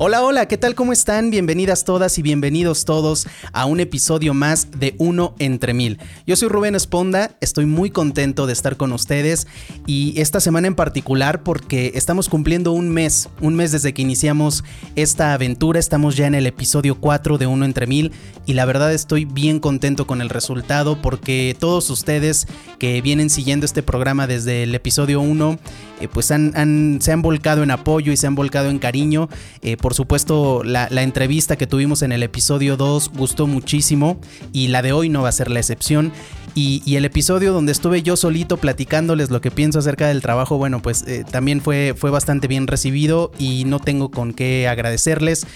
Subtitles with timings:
[0.00, 0.76] Hola, hola, ¿qué tal?
[0.76, 1.30] ¿Cómo están?
[1.30, 5.98] Bienvenidas todas y bienvenidos todos a un episodio más de Uno entre Mil.
[6.24, 9.48] Yo soy Rubén Esponda, estoy muy contento de estar con ustedes
[9.88, 14.62] y esta semana en particular porque estamos cumpliendo un mes, un mes desde que iniciamos
[14.94, 18.12] esta aventura, estamos ya en el episodio 4 de Uno entre Mil
[18.46, 22.46] y la verdad estoy bien contento con el resultado porque todos ustedes
[22.78, 25.58] que vienen siguiendo este programa desde el episodio 1
[26.00, 29.28] eh, pues se han volcado en apoyo y se han volcado en cariño.
[29.62, 34.20] Eh, por supuesto, la, entrevista que tuvimos en el episodio 2 gustó muchísimo
[34.52, 36.12] y la de hoy no va a ser la excepción.
[36.54, 40.82] Y, el episodio donde estuve yo solito platicándoles lo que pienso acerca del trabajo, bueno,
[40.82, 45.46] pues eh, también fue, fue bastante bien recibido y no tengo con qué agradecerles.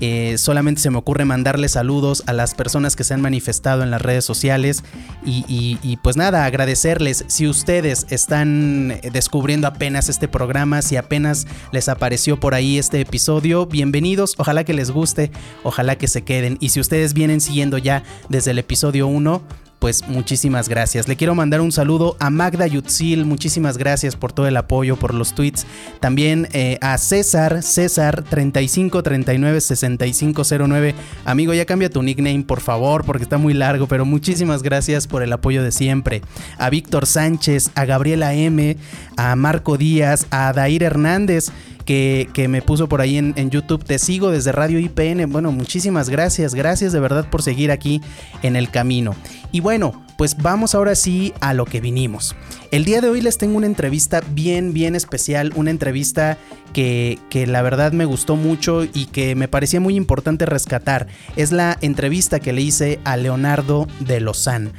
[0.00, 3.90] Eh, solamente se me ocurre mandarle saludos a las personas que se han manifestado en
[3.90, 4.84] las redes sociales
[5.24, 7.24] y, pues nada, agradecerles.
[7.26, 13.66] Si ustedes están descubriendo apenas este programa, si apenas les apareció por ahí este episodio,
[13.66, 15.30] bienvenidos, ojalá que les guste,
[15.64, 16.56] ojalá que se queden.
[16.60, 19.42] Y si ustedes vienen siguiendo ya desde el episodio 1,
[19.78, 21.06] pues muchísimas gracias.
[21.08, 25.14] Le quiero mandar un saludo a Magda Yutzil, muchísimas gracias por todo el apoyo, por
[25.14, 25.66] los tweets.
[26.00, 30.94] También eh, a César, César 35396509.
[31.24, 35.22] Amigo, ya cambia tu nickname, por favor, porque está muy largo, pero muchísimas gracias por
[35.22, 36.20] el apoyo de siempre.
[36.58, 38.76] A Víctor Sánchez, a Gabriela M,
[39.16, 41.52] a Marco Díaz, a Dair Hernández
[41.88, 43.82] que, me puso por ahí en, YouTube.
[43.82, 45.32] Te sigo desde Radio IPN.
[45.32, 46.54] Bueno, muchísimas gracias.
[46.54, 48.02] Gracias de verdad por seguir aquí
[48.42, 49.14] en el camino.
[49.52, 52.36] Y bueno, pues vamos ahora sí a lo que vinimos.
[52.72, 55.54] El día de hoy les tengo una entrevista bien, bien especial.
[55.56, 56.36] Una entrevista
[56.74, 61.06] que, que la verdad me gustó mucho y que me parecía muy importante rescatar.
[61.36, 64.72] Es la entrevista que le hice a Leonardo de Lozán.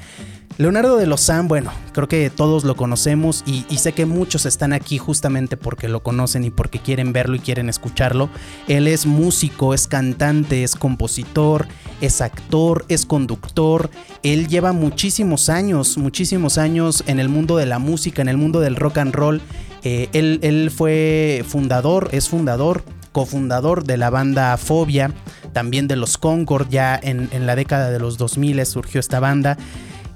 [0.57, 4.97] Leonardo de Lozán, bueno, creo que todos lo conocemos y, sé que muchos están aquí
[4.97, 8.29] justamente porque lo conocen y porque quieren verlo y quieren escucharlo.
[8.67, 11.67] Él es músico, es cantante, es compositor,
[12.01, 13.89] es actor, es conductor.
[14.21, 18.59] Él lleva muchísimos años, muchísimos años en el mundo de la música, en el mundo
[18.59, 19.41] del rock and roll.
[19.83, 25.13] Eh, él, fue fundador, es fundador cofundador de la banda Fobia,
[25.51, 29.57] también de los Concord, ya en, en la década de los 2000 surgió esta banda.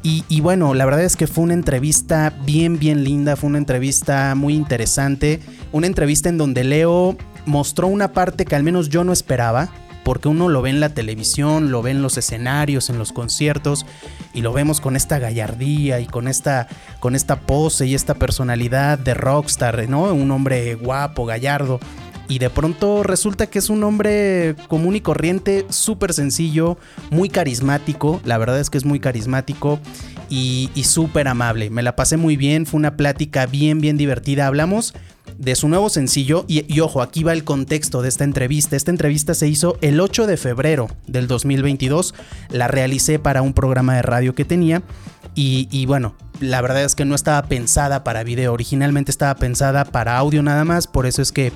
[0.06, 4.36] Y, bueno, la verdad es que fue una entrevista bien, bien linda, fue una entrevista
[4.36, 5.40] muy interesante,
[5.72, 7.16] una entrevista en donde Leo
[7.46, 9.70] mostró una parte que al menos yo no esperaba,
[10.04, 13.86] porque uno lo ve en la televisión, lo ve en los escenarios, en los conciertos,
[14.34, 16.68] y lo vemos con esta gallardía y con esta,
[17.00, 20.14] con esta pose y esta personalidad de rockstar, ¿no?
[20.14, 21.80] Un hombre guapo, gallardo
[22.28, 26.78] y de pronto resulta que es un hombre común y corriente, súper sencillo,
[27.10, 29.80] muy carismático, la verdad es que es muy carismático
[30.30, 31.70] y, súper amable.
[31.70, 34.48] Me la pasé muy bien, fue una plática bien, bien divertida.
[34.48, 34.94] Hablamos
[35.38, 38.76] de su nuevo sencillo y, ojo, aquí va el contexto de esta entrevista.
[38.76, 42.16] Esta entrevista se hizo el 8 de febrero del 2022,
[42.50, 44.82] la realicé para un programa de radio que tenía
[45.36, 49.86] y, y bueno, la verdad es que no estaba pensada para video, originalmente estaba pensada
[49.86, 51.52] para audio nada más, por eso es que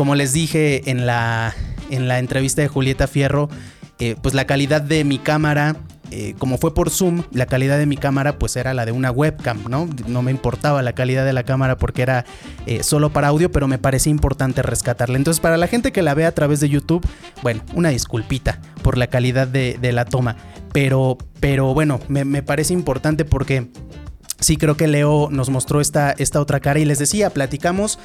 [0.00, 1.54] como les dije en la,
[1.90, 3.50] en la entrevista de Julieta Fierro,
[3.98, 5.76] eh, pues la calidad de mi cámara,
[6.10, 9.10] eh, como fue por Zoom, la calidad de mi cámara pues era la de una
[9.10, 9.90] webcam, ¿no?
[10.06, 12.24] No me importaba la calidad de la cámara porque era
[12.64, 15.18] eh, solo para audio, pero me parecía importante rescatarla.
[15.18, 17.06] Entonces para la gente que la ve a través de YouTube,
[17.42, 20.36] bueno, una disculpita por la calidad de, la toma.
[20.72, 23.68] Pero, pero bueno, me, me parece importante porque
[24.38, 27.98] sí creo que Leo nos mostró esta, esta otra cara y les decía, platicamos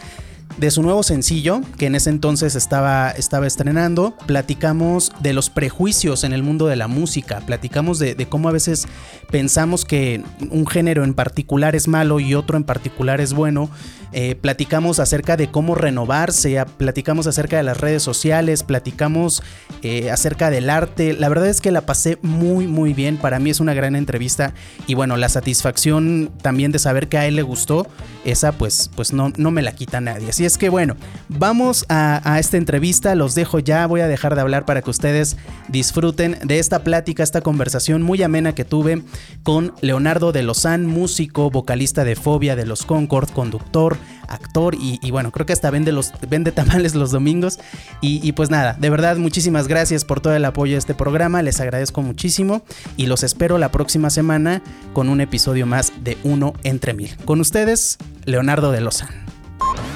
[0.57, 4.15] de su nuevo sencillo, que en ese entonces estaba, estrenando.
[4.25, 8.87] Platicamos de los prejuicios en el mundo de la música, platicamos de, cómo a veces
[9.29, 13.69] pensamos que un género en particular es malo y otro en particular es bueno.
[14.17, 19.43] Eh, platicamos acerca de cómo renovarse, platicamos acerca de las redes sociales, platicamos
[19.81, 21.11] eh, acerca del arte.
[21.11, 23.17] La verdad es que la pasé muy, muy bien.
[23.17, 24.53] Para mí es una gran entrevista
[24.87, 27.87] y bueno, la satisfacción también de saber que a él le gustó,
[28.23, 30.29] esa pues, pues no, no me la quita nadie.
[30.29, 30.95] Así es que bueno,
[31.27, 34.91] vamos a, a esta entrevista, los dejo ya, voy a dejar de hablar para que
[34.91, 35.35] ustedes
[35.67, 39.01] disfruten de esta plática, esta conversación muy amena que tuve
[39.43, 43.97] con Leonardo de Lozán, músico, vocalista de Fobia de los Concord, conductor,
[44.27, 47.59] actor y, bueno, creo que hasta vende, los, vende tamales los domingos.
[48.01, 51.59] Y, pues nada, de verdad muchísimas gracias por todo el apoyo a este programa, les
[51.59, 52.61] agradezco muchísimo
[52.97, 54.61] y los espero la próxima semana
[54.93, 57.15] con un episodio más de Uno entre Mil.
[57.25, 59.09] Con ustedes, Leonardo de Lozán.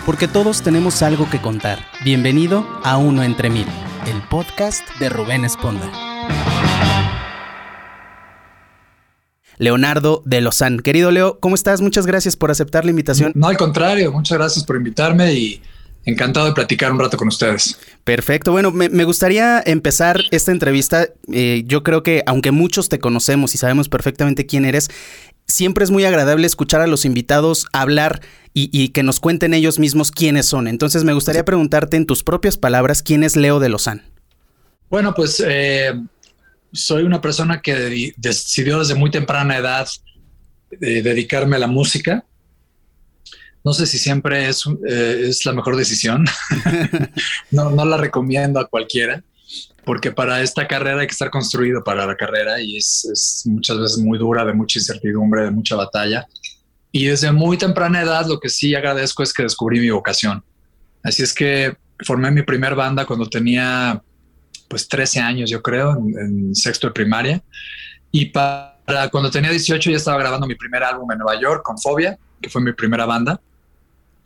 [0.06, 1.80] Porque todos tenemos algo que contar.
[2.04, 3.68] Bienvenido a Uno entre Mil,
[4.08, 6.19] el podcast de Rubén Esponda.
[9.60, 10.80] Leonardo de Lozán.
[10.80, 11.82] Querido Leo, ¿cómo estás?
[11.82, 13.34] Muchas gracias por aceptar la invitación.
[13.36, 15.62] No, al contrario, muchas gracias por invitarme y
[16.06, 17.78] encantado de platicar un rato con ustedes.
[18.04, 18.52] Perfecto.
[18.52, 21.10] Bueno, me, gustaría empezar esta entrevista.
[21.32, 24.90] Eh, yo creo que aunque muchos te conocemos y sabemos perfectamente quién eres,
[25.46, 28.22] siempre es muy agradable escuchar a los invitados hablar
[28.54, 30.68] y, que nos cuenten ellos mismos quiénes son.
[30.68, 34.04] Entonces me gustaría preguntarte en tus propias palabras, ¿quién es Leo de Lozán?
[34.90, 35.94] Bueno, pues eh,
[36.72, 39.88] soy una persona que decidió desde muy temprana edad
[40.72, 42.24] eh, dedicarme a la música.
[43.64, 46.26] No sé si siempre es, eh, es la mejor decisión.
[47.52, 49.24] no, no la recomiendo a cualquiera,
[49.84, 53.80] porque para esta carrera hay que estar construido para la carrera y es, es muchas
[53.80, 56.28] veces muy dura, de mucha incertidumbre, de mucha batalla.
[56.92, 60.44] Y desde muy temprana edad lo que sí agradezco es que descubrí mi vocación.
[61.04, 61.76] Así es que
[62.06, 64.02] formé mi primer banda cuando tenía
[64.70, 67.44] pues 13 años, yo creo, en, sexto de primaria.
[68.12, 71.78] Y para cuando tenía 18 ya estaba grabando mi primer álbum en Nueva York con
[71.78, 73.42] Fobia, que fue mi primera banda.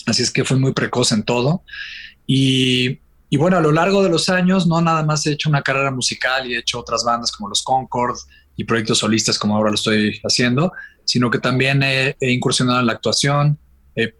[0.05, 1.63] Así es que fue muy precoz en todo.
[2.27, 2.99] Y,
[3.29, 5.91] y bueno, a lo largo de los años no nada más he hecho una carrera
[5.91, 8.17] musical y he hecho otras bandas como los Concord
[8.55, 10.71] y proyectos solistas como ahora lo estoy haciendo,
[11.05, 13.57] sino que también he, incursionado en la actuación,
[13.95, 14.13] he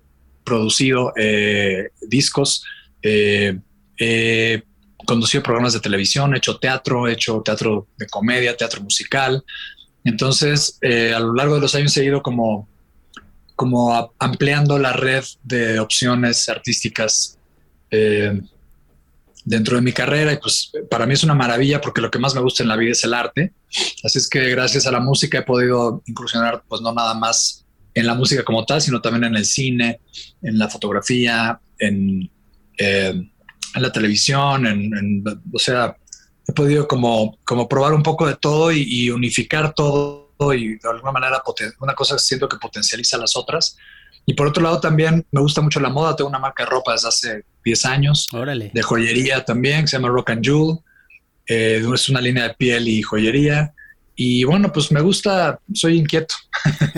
[0.44, 2.66] producido eh, discos,
[3.02, 3.60] eh,
[3.98, 4.64] he
[5.06, 9.44] conducido programas de televisión, he hecho teatro, he hecho teatro de comedia, teatro musical.
[10.04, 12.68] Entonces, eh, a lo largo de los años he ido como,
[13.56, 17.38] como ampliando la red de opciones artísticas
[19.46, 22.34] dentro de mi carrera y pues para mí es una maravilla porque lo que más
[22.34, 23.54] me gusta en la vida es el arte.
[24.04, 28.08] Así es que gracias a la música he podido incursionar pues no nada más en
[28.08, 30.00] la música como tal, sino también en el cine,
[30.42, 32.30] en la fotografía, en,
[32.78, 33.30] eh,
[33.80, 35.96] la televisión, en, o sea,
[36.48, 40.24] he podido como, como probar un poco de todo y, unificar todo
[40.54, 41.42] y de alguna manera
[41.80, 43.78] una cosa siento que potencializa las otras.
[44.26, 46.94] Y por otro lado también me gusta mucho la moda, tengo una marca de ropa
[46.94, 48.28] desde hace 10 años.
[48.32, 48.72] Órale.
[48.74, 50.80] De joyería también, que se llama Rock and Jewel.
[51.46, 53.74] Eh, es una línea de piel y joyería.
[54.16, 56.36] Y bueno, pues me gusta, soy inquieto.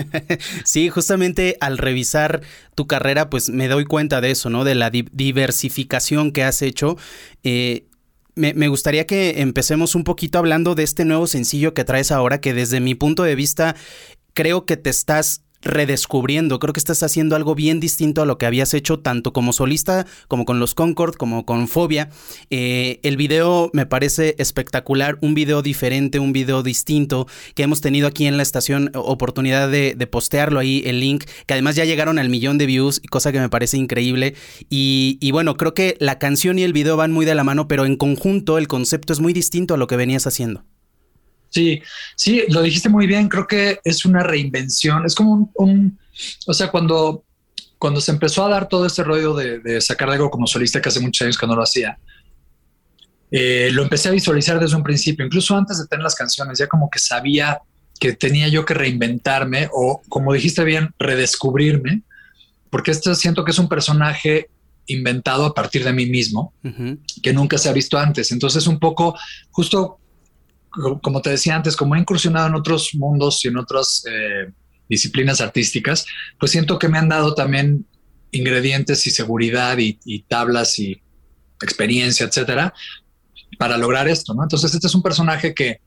[0.64, 2.42] sí, justamente al revisar
[2.74, 4.64] tu carrera, pues me doy cuenta de eso, ¿no?
[4.64, 6.96] De la diversificación que has hecho.
[7.42, 7.86] Eh,
[8.34, 12.40] me, me, gustaría que empecemos un poquito hablando de este nuevo sencillo que traes ahora,
[12.40, 13.76] que desde mi punto de vista
[14.34, 16.58] creo que te estás redescubriendo.
[16.58, 20.06] Creo que estás haciendo algo bien distinto a lo que habías hecho tanto como solista,
[20.28, 22.10] como con los Concord, como con Fobia.
[22.50, 28.06] Eh, el video me parece espectacular, un video diferente, un video distinto que hemos tenido
[28.06, 32.28] aquí en la estación oportunidad de, postearlo ahí, el link, que además ya llegaron al
[32.28, 34.34] millón de views, cosa que me parece increíble.
[34.70, 37.66] Y, y bueno, creo que la canción y el video van muy de la mano,
[37.66, 40.64] pero en conjunto el concepto es muy distinto a lo que venías haciendo.
[41.56, 41.82] Sí,
[42.16, 43.30] sí, lo dijiste muy bien.
[43.30, 45.06] Creo que es una reinvención.
[45.06, 45.98] Es como un,
[46.46, 47.24] o sea, cuando,
[47.78, 51.00] cuando se empezó a dar todo este rollo de, sacar algo como solista, que hace
[51.00, 51.98] muchos años que no lo hacía,
[53.30, 56.66] eh, lo empecé a visualizar desde un principio, incluso antes de tener las canciones, ya
[56.66, 57.58] como que sabía
[57.98, 62.02] que tenía yo que reinventarme o, como dijiste bien, redescubrirme,
[62.68, 64.50] porque esto siento que es un personaje
[64.88, 66.52] inventado a partir de mí mismo,
[67.22, 68.30] que nunca se ha visto antes.
[68.30, 69.18] Entonces, un poco,
[69.50, 70.00] justo
[71.02, 74.52] como te decía antes, como he incursionado en otros mundos y en otras eh,
[74.88, 76.06] disciplinas artísticas,
[76.38, 77.86] pues siento que me han dado también
[78.30, 81.00] ingredientes y seguridad y, tablas y
[81.62, 82.74] experiencia, etcétera,
[83.58, 84.42] para lograr esto, ¿no?
[84.42, 85.80] Entonces, este es un personaje que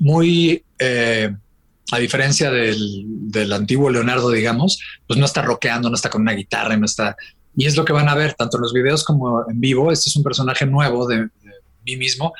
[0.00, 1.34] muy, eh,
[1.92, 6.76] a diferencia del, antiguo Leonardo, digamos, pues no está rockeando, no está con una guitarra,
[6.76, 7.16] no está...
[7.56, 9.92] Y es lo que van a ver, tanto en los videos como en vivo.
[9.92, 11.28] Este es un personaje nuevo de
[11.84, 12.32] mí mismo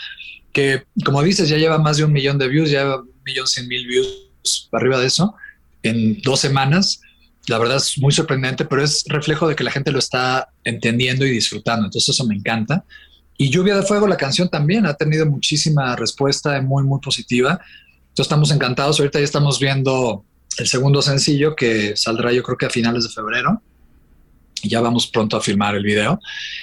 [0.54, 3.68] que como dices, ya lleva más de un millón de views, ya un millón cien
[3.68, 5.34] mil views arriba de eso
[5.82, 7.00] en dos semanas.
[7.48, 11.26] La verdad es muy sorprendente, pero es reflejo de que la gente lo está entendiendo
[11.26, 11.84] y disfrutando.
[11.84, 12.84] Entonces eso me encanta.
[13.36, 17.60] Y Lluvia de Fuego, la canción también ha tenido muchísima respuesta muy, muy positiva.
[18.08, 18.98] Entonces estamos encantados.
[18.98, 20.24] Ahorita ya estamos viendo
[20.56, 23.60] el segundo sencillo que saldrá yo creo que a finales de febrero
[24.68, 26.20] ya vamos pronto a filmar el video.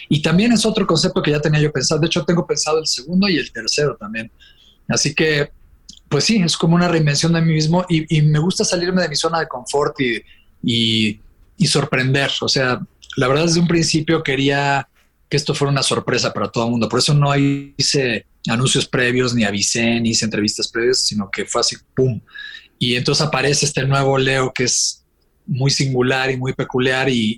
[0.09, 2.01] Y también es otro concepto que ya tenía yo pensado.
[2.01, 4.31] De hecho, tengo pensado el segundo y el tercero también.
[4.87, 5.51] Así que,
[6.09, 9.15] pues sí, es como una reinvención de mí mismo y, me gusta salirme de mi
[9.15, 11.19] zona de confort y,
[11.57, 12.31] y, sorprender.
[12.41, 12.81] O sea,
[13.17, 14.87] la verdad desde un principio quería
[15.29, 16.89] que esto fuera una sorpresa para todo el mundo.
[16.89, 21.61] Por eso no hice anuncios previos, ni avisé, ni hice entrevistas previas, sino que fue
[21.61, 22.19] así, ¡pum!
[22.77, 25.00] Y entonces aparece este nuevo Leo que es
[25.47, 27.37] muy singular y muy peculiar y,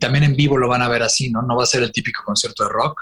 [0.00, 1.42] también en vivo lo van a ver así, ¿no?
[1.42, 3.00] No va a ser el típico concierto de rock,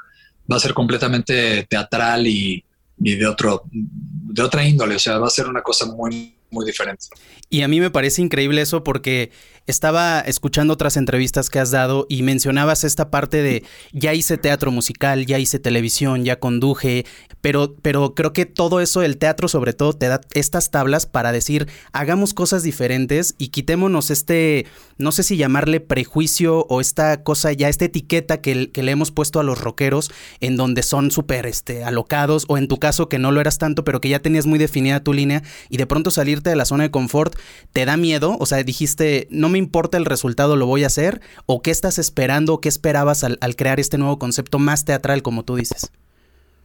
[0.51, 2.65] va a ser completamente teatral y,
[2.97, 7.07] de otro de otra índole, o sea, va a ser una cosa muy muy diferente.
[7.51, 9.33] Y a mí me parece increíble eso porque
[9.67, 14.71] estaba escuchando otras entrevistas que has dado y mencionabas esta parte de ya hice teatro
[14.71, 17.07] musical, ya hice televisión, ya conduje,
[17.41, 21.33] pero, pero creo que todo eso, el teatro sobre todo, te da estas tablas para
[21.33, 24.67] decir hagamos cosas diferentes y quitémonos este,
[24.99, 29.11] no sé si llamarle prejuicio o esta cosa ya, esta etiqueta que, que le hemos
[29.11, 33.19] puesto a los rockeros en donde son súper este, alocados o en tu caso que
[33.19, 36.11] no lo eras tanto, pero que ya tenías muy definida tu línea y de pronto
[36.51, 37.37] de la zona de confort
[37.73, 41.21] te da miedo, o sea, dijiste, no me importa el resultado, lo voy a hacer,
[41.47, 45.57] o qué estás esperando, qué esperabas al, crear este nuevo concepto más teatral, como tú
[45.57, 45.91] dices.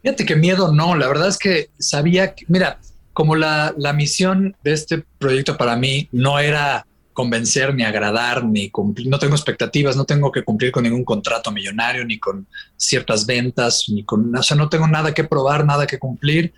[0.02, 2.78] Fíjate que miedo no, la verdad es que sabía que, mira,
[3.12, 6.86] como la, la misión de este proyecto para mí no era
[7.18, 11.50] convencer, ni agradar, ni cumplir, no tengo expectativas, no tengo que cumplir con ningún contrato
[11.50, 15.84] millonario, ni con ciertas ventas, ni con, o sea, no tengo nada que probar, nada
[15.84, 16.54] que cumplir,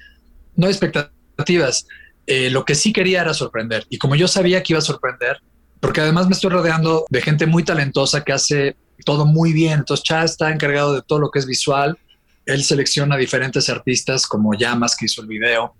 [0.56, 1.86] no hay expectativas.
[2.32, 3.84] Eh, lo que sí quería era sorprender.
[3.90, 5.42] Y como yo sabía que iba a sorprender,
[5.80, 9.80] porque además me estoy rodeando de gente muy talentosa que hace todo muy bien.
[9.80, 11.98] Entonces, Chad está encargado de todo lo que es visual.
[12.46, 15.74] Él selecciona diferentes artistas como Llamas, que hizo el video,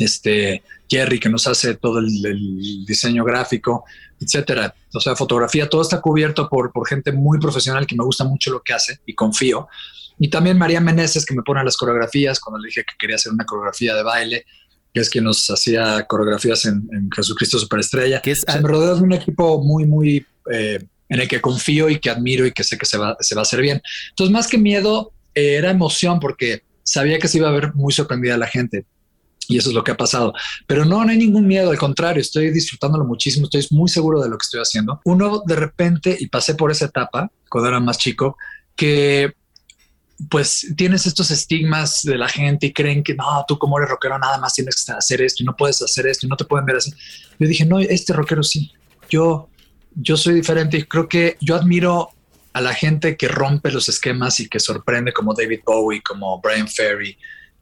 [0.00, 3.84] este Jerry, que nos hace todo el, diseño gráfico,
[4.20, 4.74] etcétera.
[4.92, 8.50] O sea, fotografía, todo está cubierto por, por gente muy profesional que me gusta mucho
[8.50, 9.68] lo que hace y confío.
[10.18, 13.30] Y también María Meneses, que me pone las coreografías cuando le dije que quería hacer
[13.30, 14.44] una coreografía de baile
[14.92, 18.20] que es quien nos hacía coreografías en, Jesucristo Superestrella.
[18.20, 20.78] Que es, me rodeo de un equipo muy, muy eh,
[21.08, 23.40] en el que confío y que admiro y que sé que se va, se va
[23.40, 23.80] a hacer bien.
[24.10, 27.92] Entonces, más que miedo, eh, era emoción porque sabía que se iba a ver muy
[27.92, 28.86] sorprendida la gente.
[29.46, 30.34] Y eso es lo que ha pasado.
[30.66, 34.28] Pero no, no hay ningún miedo, al contrario, estoy disfrutándolo muchísimo, estoy muy seguro de
[34.28, 35.00] lo que estoy haciendo.
[35.04, 38.36] Uno de repente, y pasé por esa etapa cuando era más chico,
[38.76, 39.32] que
[40.28, 44.18] pues tienes estos estigmas de la gente y creen que no, tú como eres rockero
[44.18, 46.66] nada más tienes que hacer esto y no puedes hacer esto y no te pueden
[46.66, 46.92] ver así.
[47.38, 48.72] Yo dije, no, este rockero sí,
[49.08, 49.48] yo,
[49.94, 52.10] yo soy diferente y creo que yo admiro
[52.52, 56.66] a la gente que rompe los esquemas y que sorprende como David Bowie, como Brian
[56.66, 57.16] Ferry,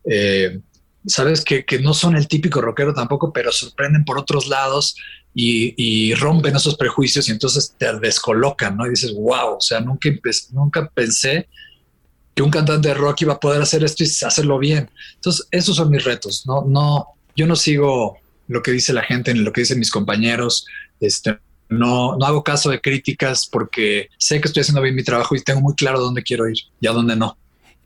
[0.09, 0.59] eh,
[1.07, 4.97] sabes que, no son el típico rockero tampoco, pero sorprenden por otros lados
[5.35, 8.87] y, rompen esos prejuicios y entonces te descolocan, ¿no?
[8.87, 10.09] Y dices, wow, o sea, nunca,
[10.53, 11.49] nunca pensé
[12.37, 14.91] que un cantante de rock iba a poder hacer esto y hacerlo bien.
[15.15, 16.45] Entonces, esos son mis retos.
[16.47, 19.91] No, no, yo no sigo lo que dice la gente ni lo que dicen mis
[19.91, 20.67] compañeros.
[21.01, 21.39] Este,
[21.71, 25.43] no, no hago caso de críticas porque sé que estoy haciendo bien mi trabajo y
[25.43, 27.39] tengo muy claro dónde quiero ir y a dónde no.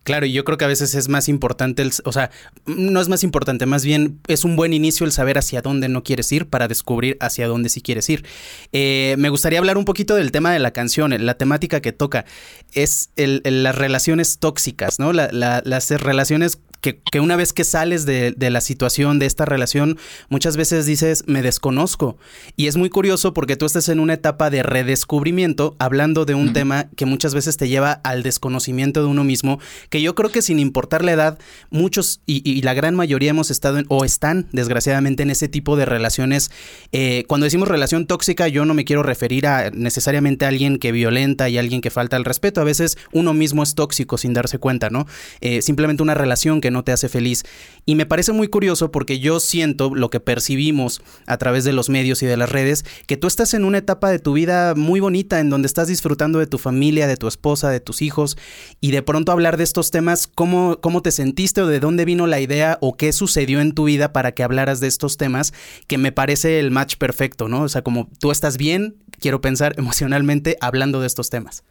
[0.03, 2.31] Claro, y yo creo que a veces es más importante, el, o sea,
[2.65, 6.03] no es más importante, más bien es un buen inicio el saber hacia dónde no
[6.03, 8.25] quieres ir para descubrir hacia dónde sí quieres ir.
[8.73, 12.25] Eh, me gustaría hablar un poquito del tema de la canción, la temática que toca,
[12.73, 15.13] es el, las relaciones tóxicas, ¿no?
[15.13, 20.87] las relaciones que, una vez que sales de, la situación, de esta relación, muchas veces
[20.87, 22.17] dices, me desconozco.
[22.57, 26.53] Y es muy curioso porque tú estás en una etapa de redescubrimiento, hablando de un
[26.53, 30.43] tema que muchas veces te lleva al desconocimiento de uno mismo, que yo creo que
[30.43, 31.39] sin importar la edad,
[31.71, 35.85] muchos y, la gran mayoría hemos estado en, o están desgraciadamente en ese tipo de
[35.85, 36.51] relaciones.
[36.93, 40.93] Eh, cuando decimos relación tóxica, yo no me quiero referir a necesariamente a alguien que
[40.93, 42.61] violenta y alguien que falta el respeto.
[42.61, 45.07] A veces uno mismo es tóxico sin darse cuenta, ¿no?
[45.41, 47.45] Eh, simplemente una relación que no te hace feliz.
[47.87, 51.89] Y me parece muy curioso porque yo siento lo que percibimos a través de los
[51.89, 55.01] medios y de las redes, que tú estás en una etapa de tu vida muy
[55.01, 58.37] bonita en donde estás disfrutando de tu familia, de tu esposa, de tus hijos,
[58.81, 62.27] y de pronto hablar de estos temas, ¿cómo, cómo te sentiste o de dónde vino
[62.27, 65.53] la idea o qué sucedió en tu vida para que hablaras de estos temas,
[65.87, 67.63] que me parece el match perfecto, ¿no?
[67.63, 71.65] O sea, como tú estás bien, quiero pensar emocionalmente hablando de estos temas.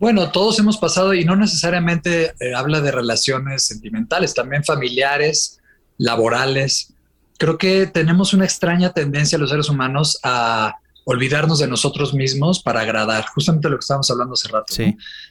[0.00, 5.60] Bueno, todos hemos pasado y no necesariamente eh, habla de relaciones sentimentales, también familiares,
[5.98, 6.94] laborales.
[7.36, 12.80] Creo que tenemos una extraña tendencia los seres humanos a olvidarnos de nosotros mismos para
[12.80, 14.74] agradar, justamente lo que estábamos hablando hace rato.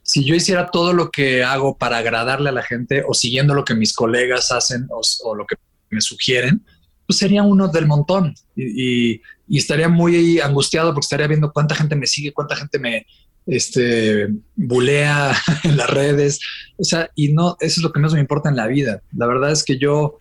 [0.04, 3.66] Si yo hiciera todo lo que hago para agradarle a la gente o siguiendo lo
[3.66, 5.56] que mis colegas hacen o, lo que
[5.90, 6.64] me sugieren,
[7.08, 9.14] pues sería uno del montón y,
[9.48, 13.08] y, estaría muy angustiado porque estaría viendo cuánta gente me sigue, cuánta gente me,
[13.50, 16.39] este, bulea en las redes.
[16.77, 19.01] O sea, y no, eso es lo que más me importa en la vida.
[19.15, 20.20] La verdad es que yo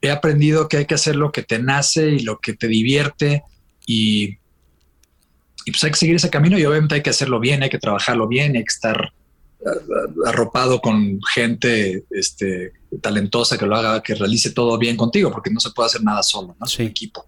[0.00, 3.42] he aprendido que hay que hacer lo que te nace y lo que te divierte
[3.86, 4.38] y,
[5.64, 7.78] y pues hay que seguir ese camino y obviamente hay que hacerlo bien, hay que
[7.78, 9.12] trabajarlo bien, hay que estar
[10.24, 15.60] arropado con gente este, talentosa que lo haga, que realice todo bien contigo, porque no
[15.60, 16.66] se puede hacer nada solo, ¿no?
[16.66, 17.26] Es un equipo.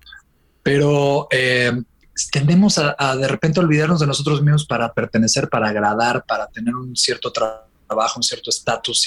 [0.63, 1.73] Pero eh,
[2.31, 6.97] tendemos a, de repente olvidarnos de nosotros mismos para pertenecer, para agradar, para tener un
[6.97, 9.07] cierto trabajo, un cierto estatus.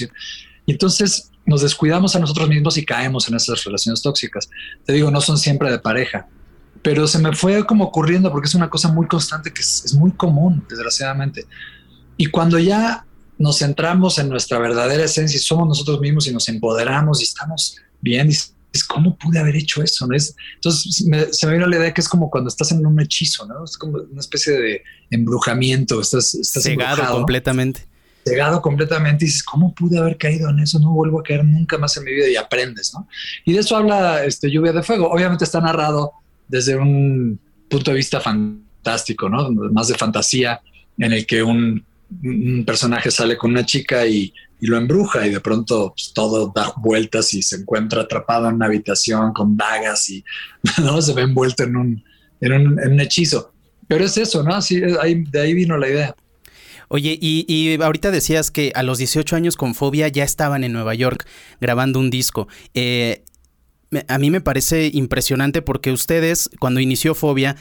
[0.66, 4.48] Y entonces nos descuidamos a nosotros mismos y caemos en esas relaciones tóxicas.
[4.84, 6.26] Te digo, no son siempre de pareja,
[6.82, 10.12] pero se me fue como ocurriendo porque es una cosa muy constante que es, muy
[10.12, 11.46] común, desgraciadamente.
[12.16, 13.06] Y cuando ya
[13.38, 17.76] nos centramos en nuestra verdadera esencia y somos nosotros mismos y nos empoderamos y estamos
[18.00, 18.30] bien,
[18.74, 20.14] es cómo pude haber hecho eso, ¿no?
[20.14, 23.46] Es, entonces se me vino la idea que es como cuando estás en un hechizo,
[23.46, 23.64] ¿no?
[23.64, 27.86] Es como una especie de embrujamiento, estás, estás cegado completamente
[28.24, 30.78] cegado completamente y dices, ¿cómo pude haber caído en eso?
[30.78, 33.06] No vuelvo a caer nunca más en mi vida y aprendes, ¿no?
[33.44, 35.10] Y de eso habla este, Lluvia de Fuego.
[35.10, 36.12] Obviamente está narrado
[36.48, 37.38] desde un
[37.68, 39.50] punto de vista fantástico, ¿no?
[39.50, 40.60] Más de fantasía,
[40.98, 41.84] en el que un,
[42.64, 44.32] personaje sale con una chica y,
[44.66, 48.66] lo embruja y de pronto pues, todo da vueltas y se encuentra atrapado en una
[48.66, 50.24] habitación con dagas y
[50.82, 51.00] ¿no?
[51.02, 52.04] se ve envuelto en un,
[52.40, 53.52] en un, hechizo.
[53.86, 54.54] Pero es eso, ¿no?
[54.54, 56.16] Así, de ahí vino la idea.
[56.88, 60.94] Oye, y, ahorita decías que a los 18 años con Fobia ya estaban en Nueva
[60.94, 61.26] York
[61.60, 62.48] grabando un disco.
[62.74, 63.24] Eh,
[64.08, 67.56] a mí me parece impresionante porque ustedes, cuando inició Fobia,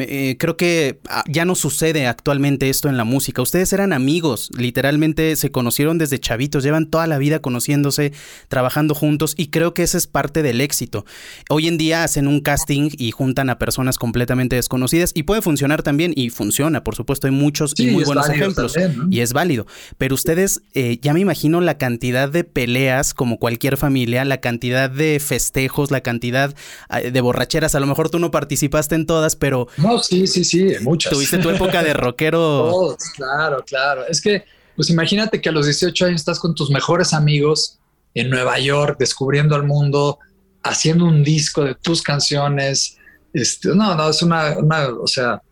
[0.00, 3.42] eh, creo que ah, ya no sucede actualmente esto en la música.
[3.42, 8.12] Ustedes eran amigos, literalmente se conocieron desde chavitos, llevan toda la vida conociéndose,
[8.48, 11.04] trabajando juntos y creo que ese es parte del éxito.
[11.50, 15.82] Hoy en día hacen un casting y juntan a personas completamente desconocidas y puede funcionar
[15.82, 18.74] también y funciona, por supuesto, hay muchos y muy buenos ejemplos
[19.10, 19.66] y es válido.
[19.98, 24.90] Pero ustedes, eh, ya me imagino la cantidad de peleas como cualquier familia, la cantidad
[24.90, 26.54] de festejos, la cantidad
[26.88, 30.44] ah, de borracheras, a lo mejor tú no participaste en todas, pero no, sí, sí,
[30.44, 31.12] sí, muchas.
[31.12, 32.96] Tuviste tu época de rockero.
[33.16, 34.06] claro, claro.
[34.06, 34.44] Es que,
[34.76, 37.78] pues imagínate que a los 18 años estás con tus mejores amigos
[38.14, 40.18] en Nueva York, descubriendo el mundo,
[40.62, 42.96] haciendo un disco de tus canciones.
[43.32, 45.42] Este, no, no, es una, una, o sea,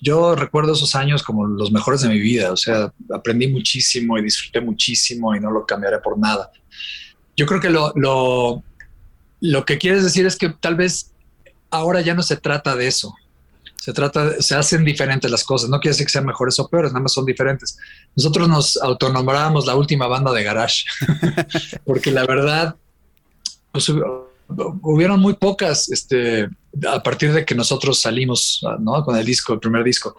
[0.00, 2.52] yo recuerdo esos años como los mejores de mi vida.
[2.52, 6.50] O sea, aprendí muchísimo y disfruté muchísimo y no lo cambiaré por nada.
[7.36, 8.62] Yo creo que lo, lo,
[9.40, 11.12] lo que quieres decir es que tal vez
[11.70, 13.14] ahora ya no se trata de eso.
[13.80, 15.70] Se trata, se hacen diferentes las cosas.
[15.70, 17.78] No quiere decir que sean mejores o peores, nada más son diferentes.
[18.16, 20.84] Nosotros nos autonombramos la última banda de garage,
[21.84, 22.76] porque la verdad,
[23.72, 23.90] pues,
[24.82, 26.48] hubieron muy pocas, este,
[26.88, 29.04] a partir de que nosotros salimos, ¿no?
[29.04, 30.16] Con el disco, el primer disco.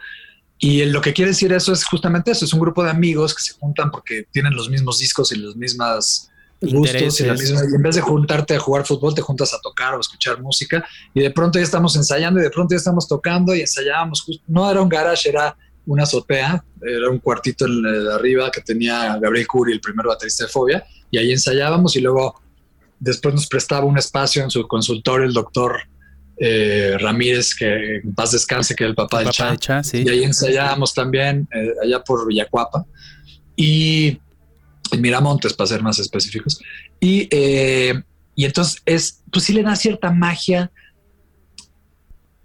[0.60, 3.43] Y lo que quiere decir eso es justamente eso, es un grupo de amigos que
[3.43, 7.75] se juntan porque tienen los mismos discos y las mismas gustos y, la misma, y
[7.75, 11.21] en vez de juntarte a jugar fútbol, te juntas a tocar o escuchar música y
[11.21, 14.25] de pronto ya estamos ensayando y de pronto ya estamos tocando y ensayábamos.
[14.47, 19.17] No era un garage, era una azotea, era un cuartito en de arriba que tenía
[19.17, 22.41] Gabriel Curi, el primer baterista de Fobia, y ahí ensayábamos y luego
[22.99, 25.79] después nos prestaba un espacio en su consultorio el doctor
[26.39, 29.81] eh, Ramírez, que en paz descanse, que era el papá, de Cha.
[29.93, 32.85] Y ahí ensayábamos también, eh, allá por Villacuapa.
[33.55, 34.19] Y
[34.91, 36.60] en Miramontes, para ser más específicos.
[37.00, 38.02] Y, eh,
[38.36, 40.71] y entonces es, pues sí le da cierta magia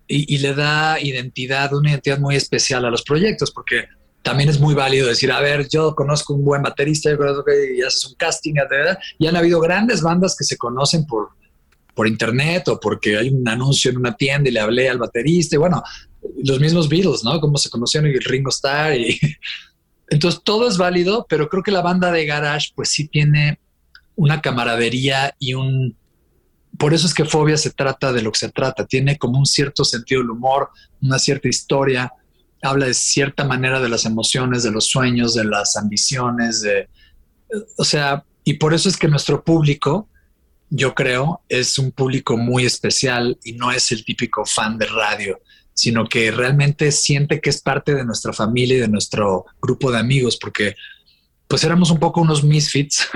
[0.09, 3.85] y, le da identidad, una identidad muy especial a los proyectos, porque
[4.23, 7.77] también es muy válido decir, a ver, yo conozco un buen baterista, yo conozco que
[7.77, 8.55] y haces un casting,
[9.19, 11.29] y han habido grandes bandas que se conocen por,
[11.95, 15.57] por internet o porque hay un anuncio en una tienda y le hablé al baterista,
[15.57, 15.83] y bueno,
[16.45, 17.41] los mismos Beatles, ¿no?
[17.41, 19.19] Como se conocieron y Ringo Starr y
[20.13, 23.59] entonces todo es válido, pero creo que la banda de garage pues sí tiene
[24.15, 25.97] una camaradería y un...
[26.79, 29.47] Por eso es que Fobia se trata de lo que se trata, tiene como un
[29.47, 30.69] cierto sentido del humor,
[31.01, 32.13] una cierta historia,
[32.61, 36.91] habla de cierta manera de las emociones, de los sueños, de las ambiciones, de...
[37.79, 40.11] O sea, y por eso es que nuestro público,
[40.69, 45.41] yo creo, es un público muy especial y no es el típico fan de radio
[45.75, 49.99] sino que realmente siente que es parte de nuestra familia y de nuestro grupo de
[49.99, 50.75] amigos, porque
[51.49, 53.09] pues éramos un poco unos misfits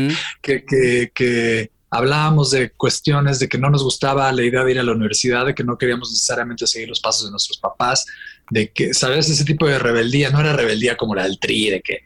[0.42, 4.92] que, hablábamos de cuestiones de que no nos gustaba la idea de ir a la
[4.92, 8.04] universidad, de que no queríamos necesariamente seguir los pasos de nuestros papás,
[8.50, 9.30] de que, ¿sabes?
[9.30, 12.00] Ese tipo de rebeldía no era rebeldía como la del tri, de que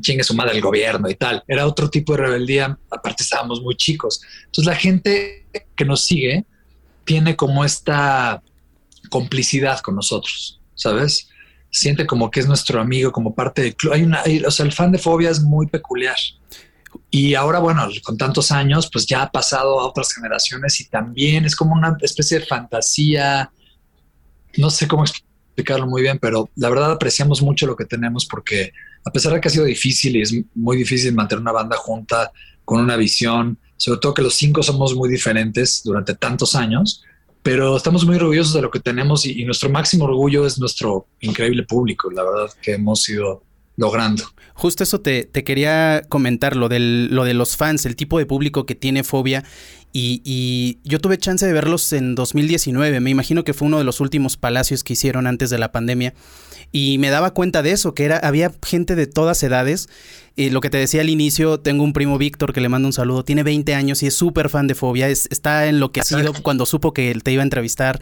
[0.00, 3.76] chingue su madre el gobierno y tal, era otro tipo de rebeldía, aparte estábamos muy
[3.76, 4.20] chicos.
[4.46, 6.44] Entonces la gente que nos sigue
[7.04, 8.42] tiene como esta
[9.12, 11.28] complicidad con nosotros, ¿sabes?
[11.70, 13.92] Siente como que es nuestro amigo, como parte del club.
[13.92, 16.16] Hay una, o sea, el fan de fobia es muy peculiar.
[17.10, 21.44] Y ahora, bueno, con tantos años, pues ya ha pasado a otras generaciones y también
[21.44, 23.50] es como una especie de fantasía.
[24.56, 28.72] No sé cómo explicarlo muy bien, pero la verdad apreciamos mucho lo que tenemos porque
[29.04, 32.32] a pesar de que ha sido difícil y es muy difícil mantener una banda junta
[32.64, 37.02] con una visión, sobre todo que los cinco somos muy diferentes durante tantos años,
[37.42, 41.64] pero estamos muy orgullosos de lo que tenemos y, nuestro máximo orgullo es nuestro increíble
[41.64, 42.10] público.
[42.10, 43.42] La verdad que hemos sido
[43.76, 44.24] logrando.
[44.54, 48.26] Justo eso te, te quería comentar, lo, del, lo de los fans, el tipo de
[48.26, 49.44] público que tiene fobia.
[49.92, 53.84] Y, y, yo tuve chance de verlos en 2019, me imagino que fue uno de
[53.84, 56.14] los últimos palacios que hicieron antes de la pandemia.
[56.72, 59.88] Y me daba cuenta de eso, que era, había gente de todas edades.
[60.34, 62.94] Y lo que te decía al inicio, tengo un primo Víctor que le mando un
[62.94, 66.94] saludo, tiene 20 años y es súper fan de Fobia, es, está enloquecido cuando supo
[66.94, 68.00] que él te iba a entrevistar.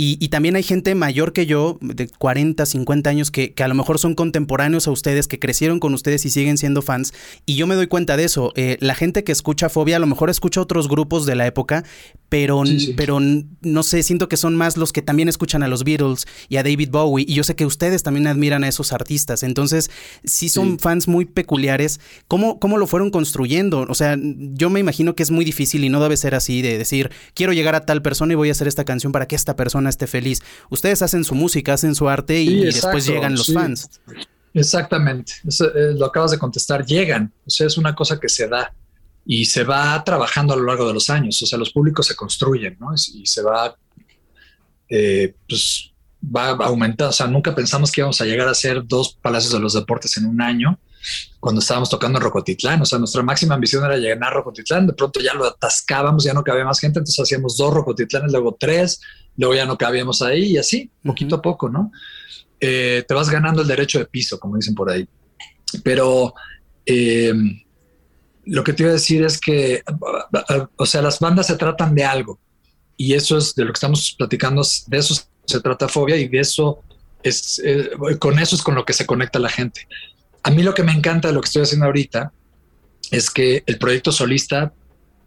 [0.00, 3.74] Y, también hay gente mayor que yo, de 40, 50 años, que, que, a lo
[3.74, 7.12] mejor son contemporáneos a ustedes, que crecieron con ustedes y siguen siendo fans.
[7.46, 8.52] Y yo me doy cuenta de eso.
[8.54, 11.84] Eh, la gente que escucha Fobia a lo mejor escucha otros grupos de la época,
[12.28, 12.62] pero,
[12.96, 16.56] pero no sé, siento que son más los que también escuchan a los Beatles y
[16.56, 17.24] a David Bowie.
[17.26, 19.42] Y yo sé que ustedes también admiran a esos artistas.
[19.42, 19.90] Entonces,
[20.24, 22.00] sí son fans muy peculiares.
[22.28, 23.86] ¿Cómo, ¿Cómo lo fueron construyendo?
[23.88, 26.76] O sea, yo me imagino que es muy difícil y no debe ser así de
[26.76, 29.56] decir, quiero llegar a tal persona y voy a hacer esta canción para que esta
[29.56, 30.42] persona esté feliz.
[30.68, 34.00] Ustedes hacen su música, hacen su arte y, después llegan los fans.
[34.54, 38.74] Exactamente, eh, lo acabas de contestar, llegan, o sea, es una cosa que se da
[39.30, 42.16] y se va trabajando a lo largo de los años, o sea, los públicos se
[42.16, 42.94] construyen, ¿no?
[42.94, 43.76] Y se va,
[44.88, 45.92] eh, pues,
[46.24, 49.60] va aumentando, o sea, nunca pensamos que íbamos a llegar a ser dos palacios de
[49.60, 50.80] los deportes en un año,
[51.40, 52.80] cuando estábamos tocando en Rocotitlán.
[52.80, 54.86] O sea, nuestra máxima ambición era llegar a Rocotitlán.
[54.86, 56.98] De pronto ya lo atascábamos, ya no cabía más gente.
[56.98, 59.00] Entonces hacíamos dos Rocotitlanes, luego tres,
[59.36, 61.92] luego ya no cabíamos ahí y así, poquito a poco, ¿no?
[62.60, 65.06] Eh, te vas ganando el derecho de piso, como dicen por ahí.
[65.84, 66.34] Pero
[66.84, 67.32] eh,
[68.48, 69.82] lo que te iba a decir es que,
[70.76, 72.38] o sea, las bandas se tratan de algo
[72.96, 76.40] y eso es de lo que estamos platicando, de eso se trata fobia y de
[76.40, 76.82] eso
[77.22, 79.86] es, eh, con eso es con lo que se conecta la gente.
[80.42, 82.32] A mí lo que me encanta de lo que estoy haciendo ahorita
[83.10, 84.72] es que el proyecto solista,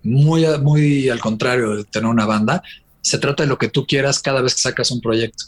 [0.04, 2.64] muy, muy al contrario de tener una banda,
[3.02, 5.46] se trata de lo que tú quieras cada vez que sacas un proyecto.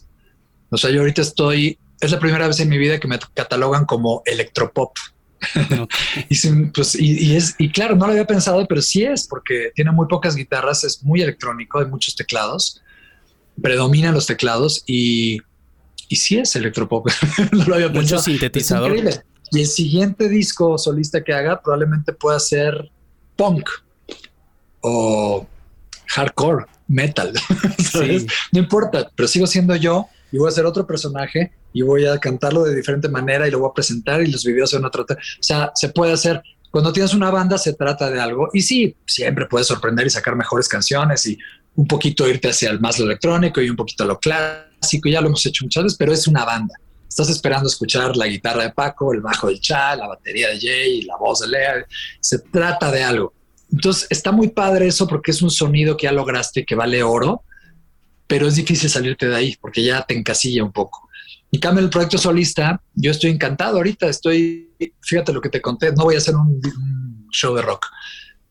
[0.70, 3.86] O sea, yo ahorita estoy, es la primera vez en mi vida que me catalogan
[3.86, 4.92] como electropop.
[6.30, 9.92] y, pues, y, es, y claro, no lo había pensado, pero sí es, porque tiene
[9.92, 12.82] muy pocas guitarras, es muy electrónico, hay muchos teclados,
[13.62, 15.40] predominan los teclados y,
[16.10, 17.08] y sí es electropop.
[17.52, 18.96] no lo había Mucho sintetizador.
[19.52, 22.90] Y el siguiente disco solista que haga probablemente pueda ser
[23.36, 23.70] punk
[24.82, 25.48] o
[26.08, 27.34] hardcore, metal.
[28.52, 32.18] No importa, pero sigo siendo yo y voy a ser otro personaje y voy a
[32.18, 34.88] cantarlo de diferente manera y lo voy a presentar y los videos se van a.
[34.88, 36.42] O sea, se puede hacer.
[36.72, 40.36] Cuando tienes una banda se trata de algo y sí, siempre puedes sorprender y sacar
[40.36, 41.38] mejores canciones y
[41.76, 45.08] un poquito irte hacia el más lo electrónico y un poquito lo clásico.
[45.08, 46.74] Ya lo hemos hecho muchas veces, pero es una banda.
[47.08, 51.04] Estás esperando escuchar la guitarra de Paco, el bajo del Cha, la batería de Jay,
[51.04, 51.86] la voz de Lea.
[52.20, 53.34] Se trata de algo.
[53.72, 57.44] Entonces está muy padre eso porque es un sonido que ya lograste que vale oro,
[58.28, 61.10] pero es difícil salirte de ahí porque ya te encasilla un poco.
[61.52, 65.92] Y cambio el proyecto solista, yo estoy encantado ahorita, estoy, fíjate lo que te conté,
[65.92, 66.60] no voy a hacer un,
[67.32, 67.88] show de rock,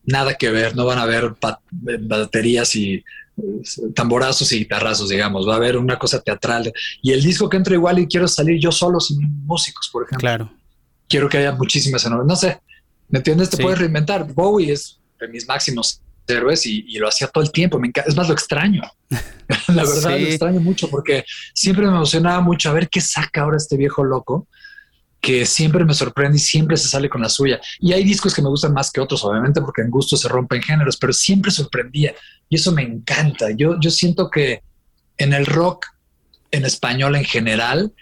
[0.05, 1.33] nada que ver, no van a haber
[1.71, 3.03] baterías y
[3.95, 6.71] tamborazos y guitarrazos, digamos, va a haber una cosa teatral.
[7.01, 10.19] Y el disco que entra igual y quiero salir yo solo sin músicos, por ejemplo.
[10.19, 10.53] Claro.
[11.07, 12.59] Quiero que haya muchísimas no sé,
[13.09, 13.49] ¿me entiendes?
[13.49, 14.33] Te puedes reinventar.
[14.33, 17.79] Bowie es de mis máximos héroes y, lo hacía todo el tiempo.
[17.79, 18.81] Me es más, lo extraño.
[19.67, 23.57] La verdad, lo extraño mucho porque siempre me emocionaba mucho a ver qué saca ahora
[23.57, 24.47] este viejo loco
[25.19, 27.61] que siempre me sorprende y siempre se sale con la suya.
[27.79, 30.61] Y hay discos que me gustan más que otros, obviamente, porque en gusto se rompen
[30.61, 32.13] géneros, pero siempre sorprendía.
[32.49, 33.51] Y eso me encanta.
[33.51, 34.63] Yo, yo siento que
[35.17, 35.85] en el rock
[36.51, 37.93] en español en general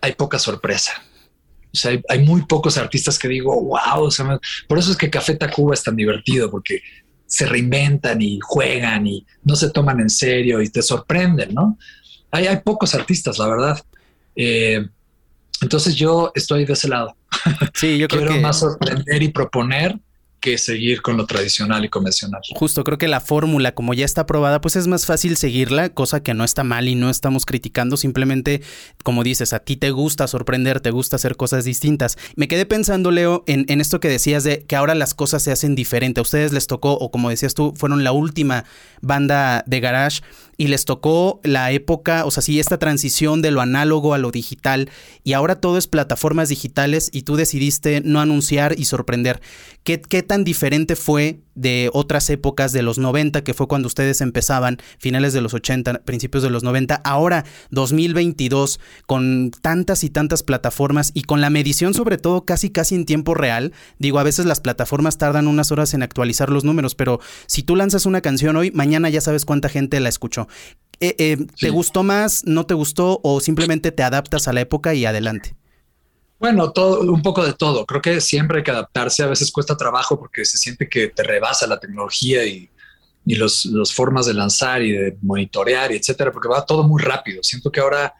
[0.00, 0.92] hay poca sorpresa.
[1.74, 4.08] O sea, hay, muy pocos artistas que digo, wow,
[4.68, 6.82] por eso es que Café Tacuba es tan divertido, porque
[7.32, 11.78] se reinventan y juegan y no se toman en serio y te sorprenden, ¿no?
[12.30, 13.82] Hay, hay pocos artistas, la verdad.
[14.36, 14.86] Eh,
[15.62, 17.16] entonces yo estoy de ese lado.
[17.72, 19.98] Sí, yo creo Quiero más sorprender y proponer
[20.42, 22.42] que seguir con lo tradicional y convencional.
[22.54, 26.22] Justo, creo que la fórmula, como ya está aprobada, pues es más fácil seguirla, cosa
[26.22, 28.60] que no está mal y no estamos criticando, simplemente,
[29.04, 32.18] como dices, a ti te gusta sorprender, te gusta hacer cosas distintas.
[32.34, 35.52] Me quedé pensando, Leo, en, en esto que decías de que ahora las cosas se
[35.52, 36.20] hacen diferente.
[36.20, 38.64] A ustedes les tocó, o como decías tú, fueron la última
[39.00, 40.22] banda de garage
[40.56, 44.30] y les tocó la época, o sea, sí, esta transición de lo análogo a lo
[44.30, 44.90] digital
[45.24, 49.40] y ahora todo es plataformas digitales y tú decidiste no anunciar y sorprender.
[49.84, 54.20] ¿Qué, qué tan diferente fue de otras épocas de los 90, que fue cuando ustedes
[54.20, 60.42] empezaban, finales de los 80, principios de los 90, ahora 2022, con tantas y tantas
[60.42, 64.46] plataformas y con la medición sobre todo casi casi en tiempo real, digo, a veces
[64.46, 68.56] las plataformas tardan unas horas en actualizar los números, pero si tú lanzas una canción
[68.56, 70.41] hoy, mañana ya sabes cuánta gente la escuchó.
[71.00, 74.94] Eh, eh, ¿Te gustó más, no te gustó o simplemente te adaptas a la época
[74.94, 75.56] y adelante?
[76.38, 77.86] Bueno, todo, un poco de todo.
[77.86, 79.22] Creo que siempre hay que adaptarse.
[79.22, 82.70] A veces cuesta trabajo porque se siente que te rebasa la tecnología y,
[83.24, 87.42] y los, formas de lanzar y de monitorear y etcétera, porque va todo muy rápido.
[87.42, 88.14] Siento que ahora,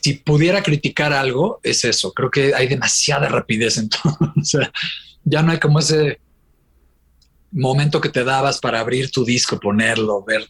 [0.00, 2.12] si pudiera criticar algo, es eso.
[2.12, 4.32] Creo que hay demasiada rapidez en todo.
[4.36, 4.72] o sea,
[5.24, 6.20] ya no hay como ese
[7.52, 10.48] momento que te dabas para abrir tu disco, ponerlo, ver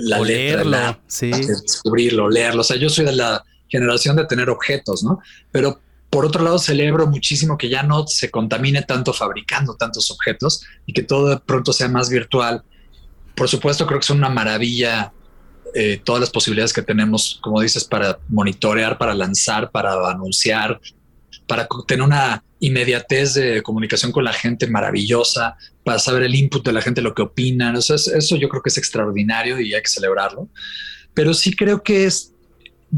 [0.00, 2.60] la letra, descubrirlo, leerlo.
[2.60, 5.20] O sea, yo soy de la generación de tener objetos, ¿no?
[5.50, 5.80] Pero
[6.10, 10.92] por otro lado, celebro muchísimo que ya no se contamine tanto fabricando tantos objetos y
[10.92, 12.62] que todo de pronto sea más virtual.
[13.36, 15.12] Por supuesto, creo que son una maravilla
[15.74, 20.80] eh, todas las posibilidades que tenemos, como dices, para monitorear, para lanzar, para anunciar,
[21.48, 26.72] para tener una inmediatez de comunicación con la gente maravillosa, para saber el input de
[26.72, 27.74] la gente, lo que opinan.
[27.76, 30.48] Eso, eso yo creo que es extraordinario y hay que celebrarlo.
[31.14, 32.34] Pero sí creo que es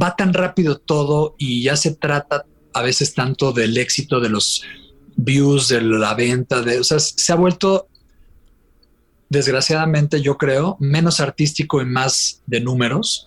[0.01, 4.63] va tan rápido todo y ya se trata a veces tanto del éxito de los
[5.17, 7.89] views, de la venta, de, o sea, se ha vuelto
[9.29, 13.27] desgraciadamente, yo creo, menos artístico y más de números,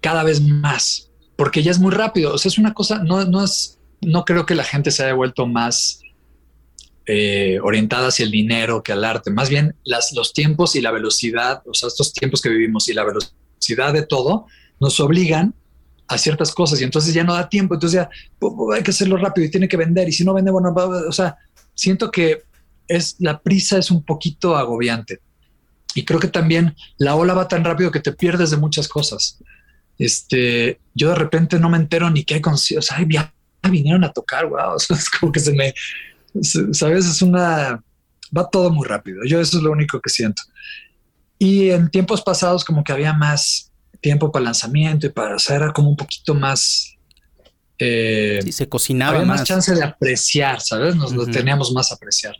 [0.00, 1.09] cada vez más,
[1.40, 2.34] porque ya es muy rápido.
[2.34, 5.14] O sea, es una cosa, no, no es, no creo que la gente se haya
[5.14, 6.02] vuelto más
[7.06, 9.30] eh, orientada hacia el dinero que al arte.
[9.30, 12.92] Más bien, las, los tiempos y la velocidad, o sea, estos tiempos que vivimos y
[12.92, 14.48] la velocidad de todo
[14.80, 15.54] nos obligan
[16.08, 18.10] a ciertas cosas y entonces ya no da tiempo, entonces ya
[18.74, 21.38] hay que hacerlo rápido y tiene que vender y si no vende, bueno, o sea,
[21.72, 22.42] siento que
[22.86, 25.20] es la prisa es un poquito agobiante
[25.94, 29.38] y creo que también la ola va tan rápido que te pierdes de muchas cosas.
[30.00, 33.34] Este, yo de repente no me entero ni qué hay conciertos, o sea, ya
[33.70, 35.74] vinieron a tocar, wow, es como que se me,
[36.72, 37.84] sabes, es una,
[38.36, 39.20] va todo muy rápido.
[39.26, 40.42] Yo eso es lo único que siento.
[41.38, 45.72] Y en tiempos pasados como que había más, tiempo para lanzamiento y para, hacer era
[45.72, 46.96] como un poquito más...
[47.78, 49.44] Eh, sí, se cocinaba había más.
[49.44, 50.96] chance de apreciar, ¿sabes?
[50.96, 52.34] Nos lo teníamos más apreciar.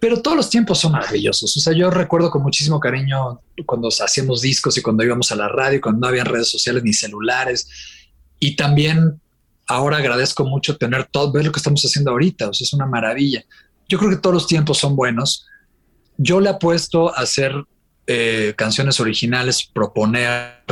[0.00, 1.56] Pero todos los tiempos son maravillosos.
[1.56, 5.48] O sea, yo recuerdo con muchísimo cariño cuando hacíamos discos y cuando íbamos a la
[5.48, 7.68] radio, cuando no había redes sociales ni celulares.
[8.38, 9.20] Y también
[9.66, 12.48] ahora agradezco mucho tener todo, ver lo que estamos haciendo ahorita.
[12.48, 13.44] O sea, es una maravilla.
[13.88, 15.46] Yo creo que todos los tiempos son buenos.
[16.16, 17.52] Yo le apuesto a hacer
[18.06, 20.62] eh, canciones originales, proponer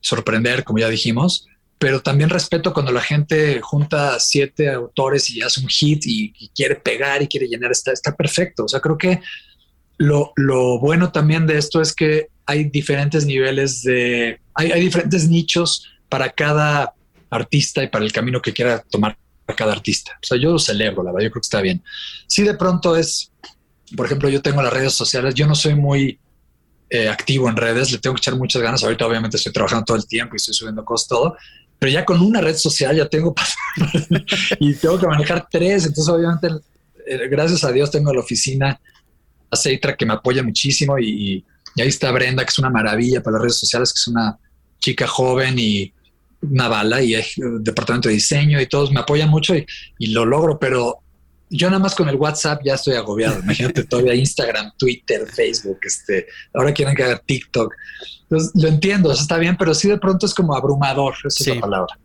[0.00, 1.46] sorprender, como ya dijimos,
[1.78, 6.76] pero también respeto cuando la gente junta siete autores y hace un hit y, quiere
[6.76, 8.64] pegar y quiere llenar, está, está perfecto.
[8.64, 9.20] O sea, creo que
[9.98, 10.32] lo,
[10.80, 16.94] bueno también de esto es que hay diferentes niveles de, hay, diferentes nichos para cada
[17.30, 19.16] artista y para el camino que quiera tomar
[19.56, 20.18] cada artista.
[20.22, 21.82] O sea, yo lo celebro, la verdad, yo creo que está bien.
[22.26, 23.32] Si de pronto es,
[23.96, 26.18] por ejemplo, yo tengo las redes sociales, yo no soy muy
[26.90, 28.82] eh, activo en redes, le tengo que echar muchas ganas.
[28.82, 31.36] Ahorita obviamente estoy trabajando todo el tiempo y estoy subiendo cosas, todo,
[31.78, 33.34] pero ya con una red social ya tengo
[34.60, 35.86] y tengo que manejar tres.
[35.86, 36.48] Entonces obviamente,
[37.06, 38.80] eh, gracias a Dios tengo la oficina
[39.50, 41.44] Aceitra que me apoya muchísimo y,
[41.76, 44.36] ahí está Brenda, que es una maravilla para las redes sociales, que es una
[44.80, 45.92] chica joven y
[46.42, 49.64] una bala y es departamento de diseño y todos me apoyan mucho y,
[49.98, 51.02] y lo logro, pero
[51.50, 53.38] yo nada más con el WhatsApp ya estoy agobiado.
[53.42, 57.74] Imagínate todavía Instagram, Twitter, Facebook, este, ahora quieren que haga TikTok.
[58.22, 61.56] Entonces, lo entiendo, eso está bien, pero sí de pronto es como abrumador, esa es
[61.56, 61.98] la palabra.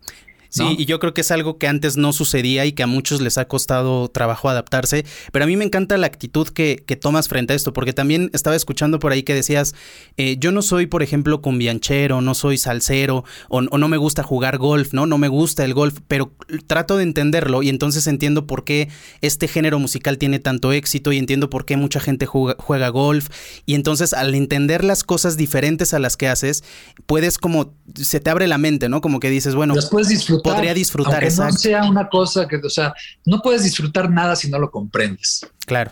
[0.54, 3.22] Sí, y yo creo que es algo que antes no sucedía y que a muchos
[3.22, 7.28] les ha costado trabajo adaptarse, pero a mí me encanta la actitud que, que tomas
[7.28, 9.74] frente a esto, porque también estaba escuchando por ahí que decías,
[10.16, 14.60] eh, yo no soy, por ejemplo, cumbianchero, no soy salsero, o, no me gusta jugar
[14.60, 15.08] golf, ¿no?
[15.08, 16.32] No me gusta el golf, pero
[16.68, 18.90] trato de entenderlo y entonces entiendo por qué
[19.22, 23.30] este género musical tiene tanto éxito y entiendo por qué mucha gente juega golf,
[23.66, 26.64] y entonces al entender las cosas diferentes a las que haces,
[27.08, 29.02] puedes como, se te abre la mente, ¿no?
[29.02, 29.74] Como que dices, bueno,
[30.08, 31.24] disfrutar podría disfrutar.
[31.24, 32.94] Aunque no sea una cosa que, o sea,
[33.26, 35.48] no puedes disfrutar nada si no lo comprendes.
[35.66, 35.92] Claro.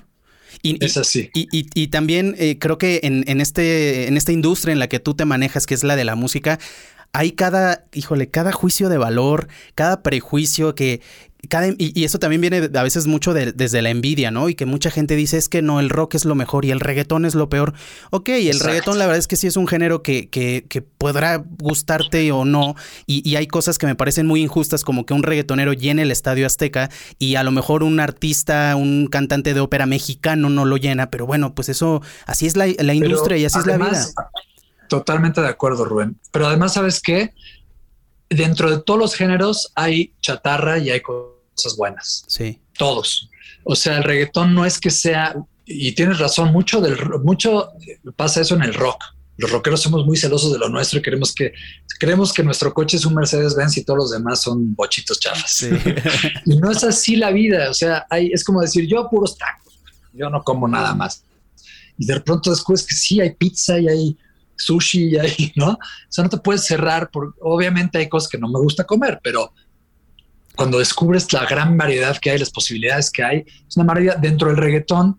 [0.61, 1.31] Y, es así.
[1.33, 5.15] Y, también eh, creo que en, en, este, en esta industria en la que tú
[5.15, 6.59] te manejas, que es la de la música,
[7.13, 11.01] hay cada, híjole, cada juicio de valor, cada prejuicio que,
[11.77, 14.49] y, eso también viene a veces mucho desde la envidia, ¿no?
[14.49, 16.79] Y que mucha gente dice es que no, el rock es lo mejor y el
[16.79, 17.73] reggaetón es lo peor.
[18.11, 21.43] Ok, el reggaetón la verdad es que sí es un género que, que, que podrá
[21.59, 22.75] gustarte o no.
[23.07, 26.11] Y, y, hay cosas que me parecen muy injustas, como que un reggaetonero llene el
[26.11, 30.77] estadio Azteca y a lo mejor un artista, un cantante de ópera mexicano no lo
[30.77, 31.09] llena.
[31.09, 34.07] Pero bueno, pues eso, así es la, industria y así es la vida.
[34.87, 36.17] Totalmente de acuerdo, Rubén.
[36.31, 37.33] Pero además, ¿sabes qué?
[38.31, 42.23] Dentro de todos los géneros hay chatarra y hay cosas buenas.
[42.27, 42.59] Sí.
[42.77, 43.29] Todos.
[43.63, 47.69] O sea, el reggaetón no es que sea, y tienes razón, mucho del mucho
[48.15, 49.03] pasa eso en el rock.
[49.37, 51.53] los rockeros somos muy celosos de lo nuestro y queremos que
[51.99, 55.63] creemos que nuestro coche es un Mercedes Benz y todos los demás son bochitos chafas.
[56.45, 57.69] y no es así la vida.
[57.69, 59.79] O sea, hay, es como decir yo puros tacos,
[60.13, 61.23] yo no como nada más.
[61.99, 64.17] Y de pronto descubres que sí hay pizza y hay
[64.61, 65.71] sushi y hay, ¿no?
[65.71, 67.09] O sea, no te puedes cerrar.
[67.09, 69.53] Por, obviamente hay cosas que no me gusta comer, pero
[70.55, 74.49] cuando descubres la gran variedad que hay, las posibilidades que hay, es una maravilla dentro
[74.49, 75.17] del reggaetón.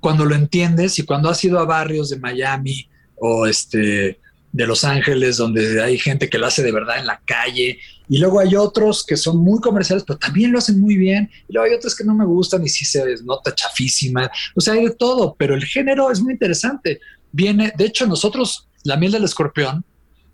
[0.00, 4.20] Cuando lo entiendes y cuando has ido a barrios de Miami o este
[4.52, 8.18] de Los Ángeles, donde hay gente que lo hace de verdad en la calle, y
[8.18, 11.68] luego hay otros que son muy comerciales, pero también lo hacen muy bien, y luego
[11.68, 14.94] hay otros que no me gustan y sí se nota chafísima, o sea, hay de
[14.94, 17.00] todo, pero el género es muy interesante.
[17.32, 19.84] Viene, de hecho, nosotros, La miel del escorpión,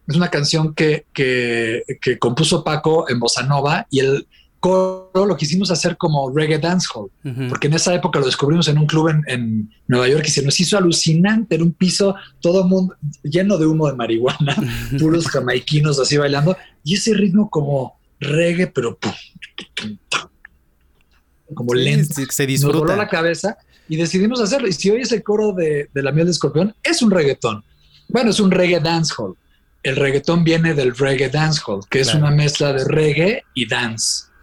[0.06, 4.26] es una canción que, que, que compuso Paco en Bossa Nova y el
[4.64, 7.10] coro lo quisimos hacer como reggae dancehall,
[7.50, 10.58] porque en esa época lo descubrimos en un club en, Nueva York y se nos
[10.58, 14.56] hizo alucinante, era un piso todo mundo lleno de humo de marihuana,
[14.98, 18.98] puros jamaiquinos así bailando y ese ritmo como reggae, pero
[21.54, 22.14] como lento.
[22.30, 22.78] Se disfruta.
[22.78, 24.68] Nos voló la cabeza y decidimos hacerlo.
[24.68, 27.64] Y si hoy es el coro de, de La miel de escorpión, es un reggaetón.
[28.08, 29.36] Bueno, es un reggae dancehall.
[29.82, 34.34] El reggaetón viene del reggae dancehall, que es una mezcla de reggae y dance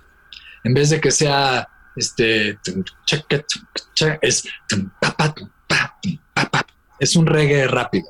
[0.64, 2.58] en vez de que sea este
[4.22, 4.44] es
[7.00, 8.08] es un reggae rápido.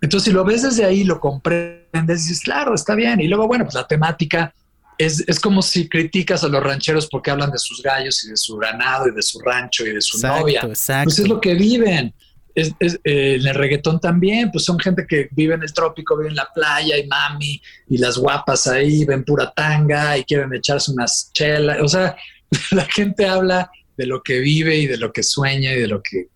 [0.00, 3.20] Entonces, si lo ves desde ahí, lo comprendes, dices, claro, está bien.
[3.20, 4.54] Y luego, bueno, pues la temática
[5.02, 8.36] es, es, como si criticas a los rancheros porque hablan de sus gallos y de
[8.36, 10.62] su ganado y de su rancho y de su novia.
[10.62, 11.04] Exacto.
[11.04, 12.14] Pues es lo que viven
[12.54, 16.30] es, eh, en el reggaetón también, pues son gente que vive en el trópico, vive
[16.30, 20.92] en la playa y mami, y las guapas ahí ven pura tanga y quieren echarse
[20.92, 21.78] unas chelas.
[21.80, 22.16] O sea,
[22.72, 26.02] la gente habla de lo que vive y de lo que sueña y de lo
[26.02, 26.28] que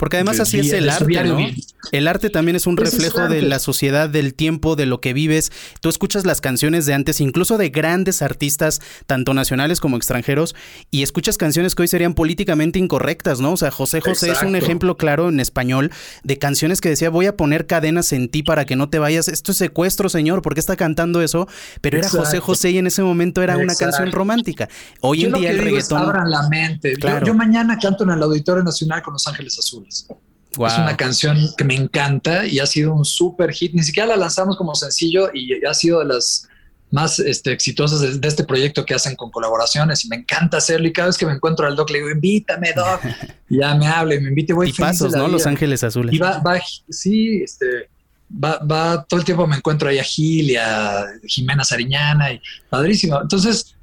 [0.00, 1.36] porque además así es el arte, ¿no?
[1.92, 5.52] El arte también es un reflejo de la sociedad, del tiempo, de lo que vives.
[5.82, 10.54] Tú escuchas las canciones de antes, incluso de grandes artistas, tanto nacionales como extranjeros,
[10.90, 13.52] y escuchas canciones que hoy serían políticamente incorrectas, ¿no?
[13.52, 15.90] O sea, José José es un ejemplo claro en español
[16.24, 19.28] de canciones que decía, voy a poner cadenas en ti para que no te vayas.
[19.28, 21.46] Esto es secuestro, señor, ¿por qué está cantando eso?
[21.82, 24.70] Pero era José José y en ese momento era una canción romántica.
[25.02, 26.00] Hoy en día el reggaetón...
[26.00, 26.94] abran la mente.
[27.26, 29.89] yo mañana canto en el Auditorio Nacional con Los Ángeles Azules.
[29.90, 33.72] Es una canción que me encanta y ha sido un súper hit.
[33.72, 36.48] Ni siquiera la lanzamos como sencillo y ha sido de las
[36.90, 40.88] más este, exitosas de, este proyecto que hacen con colaboraciones y me encanta hacerlo.
[40.88, 43.00] Y cada vez que me encuentro al doc le digo invítame doc
[43.48, 46.14] y ya me habla y me invita y voy y pasos no Los Ángeles Azules.
[46.14, 47.88] Y va, va sí este
[48.32, 52.40] va, va, todo el tiempo me encuentro ahí a Gil y a Jimena Sariñana y
[52.68, 53.20] padrísimo.
[53.20, 53.76] Entonces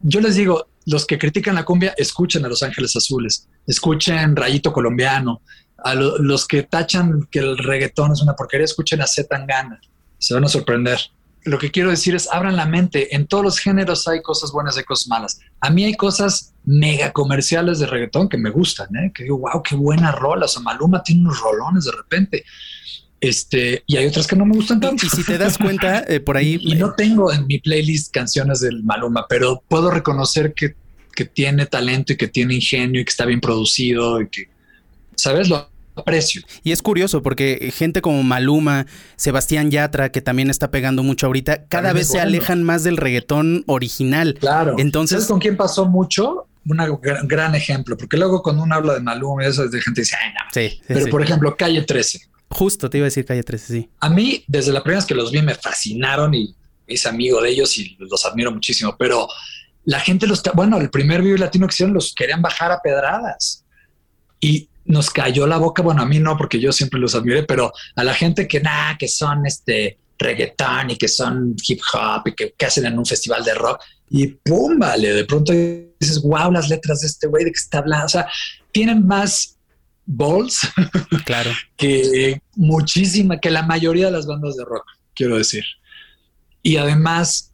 [0.00, 4.72] yo les digo los que critican la cumbia, escuchen a Los Ángeles Azules, escuchen Rayito
[4.72, 5.42] Colombiano,
[5.78, 9.80] a los que tachan que el reggaetón es una porquería, escuchen a Z Tangana,
[10.18, 10.98] se van a sorprender.
[11.44, 14.78] Lo que quiero decir es, abran la mente, en todos los géneros hay cosas buenas
[14.78, 15.40] y cosas malas.
[15.60, 19.12] A mí hay cosas mega comerciales de reggaetón que me gustan, ¿eh?
[19.14, 22.44] que digo, wow, qué buena rola, o Maluma tiene unos rolones de repente.
[23.26, 25.04] Este, y hay otras que no me gustan tanto.
[25.04, 26.58] Y si te das cuenta, eh, por ahí.
[26.60, 30.74] y, no tengo en mi playlist canciones del Maluma, pero puedo reconocer que,
[31.14, 34.48] que, tiene talento y que tiene ingenio y que está bien producido y que,
[35.16, 35.48] ¿sabes?
[35.48, 36.42] Lo aprecio.
[36.62, 38.86] Y es curioso porque gente como Maluma,
[39.16, 43.64] Sebastián Yatra, que también está pegando mucho ahorita, cada vez se alejan más del reggaetón
[43.66, 44.36] original.
[44.38, 44.76] Claro.
[44.78, 45.16] Entonces.
[45.16, 46.46] ¿Sabes con quién pasó mucho?
[46.68, 50.16] un gran, ejemplo, porque luego cuando uno habla de Maluma, eso es de gente dice,
[50.20, 50.40] ay, no.
[50.52, 52.20] Sí, Pero por ejemplo, Calle 13.
[52.48, 53.90] Justo, te iba a decir Calle 13, sí.
[54.00, 56.54] A mí, desde la primera vez que los vi, me fascinaron y
[56.86, 59.28] hice amigo de ellos y los admiro muchísimo, pero
[59.84, 63.64] la gente los, bueno, el primer video latino que hicieron los querían bajar a pedradas
[64.40, 65.82] y nos cayó la boca.
[65.82, 68.96] Bueno, a mí no, porque yo siempre los admiré, pero a la gente que nada,
[68.98, 73.44] que son este reggaetón y que son hip hop y que, hacen en un festival
[73.44, 77.50] de rock y pum, vale, de pronto dices, wow, las letras de este güey de
[77.50, 78.06] que está hablando.
[78.06, 78.28] O sea,
[78.72, 79.55] tienen más
[80.06, 80.60] balls.
[81.24, 81.50] Claro.
[81.76, 85.64] que muchísima, que la mayoría de las bandas de rock, quiero decir.
[86.62, 87.52] Y además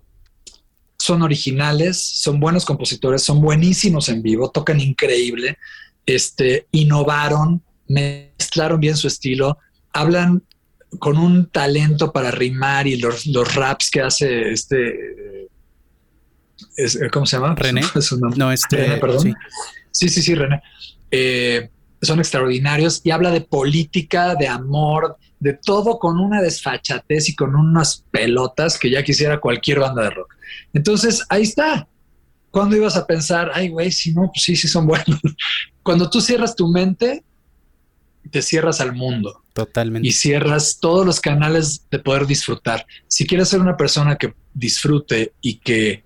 [0.98, 5.58] son originales, son buenos compositores, son buenísimos en vivo, tocan increíble,
[6.06, 9.58] este, innovaron, mezclaron bien su estilo,
[9.92, 10.42] hablan
[10.98, 15.48] con un talento para rimar y los, raps que hace este,
[17.10, 17.54] ¿cómo se llama?
[17.54, 17.82] René.
[18.36, 19.34] No, este, perdón.
[19.90, 20.08] Sí.
[20.08, 20.62] sí, sí, René.
[21.10, 21.70] Eh,
[22.02, 27.54] son extraordinarios y habla de política, de amor, de todo con una desfachatez y con
[27.54, 30.34] unas pelotas que ya quisiera cualquier banda de rock.
[30.72, 31.88] Entonces, ahí está.
[32.50, 35.20] ¿Cuándo ibas a pensar, ay, güey, si no, pues sí, sí son buenos?
[35.82, 37.24] Cuando tú cierras tu mente,
[38.30, 39.42] te cierras al mundo.
[39.52, 40.06] Totalmente.
[40.06, 42.86] Y cierras todos los canales de poder disfrutar.
[43.08, 46.04] Si quieres ser una persona que disfrute y que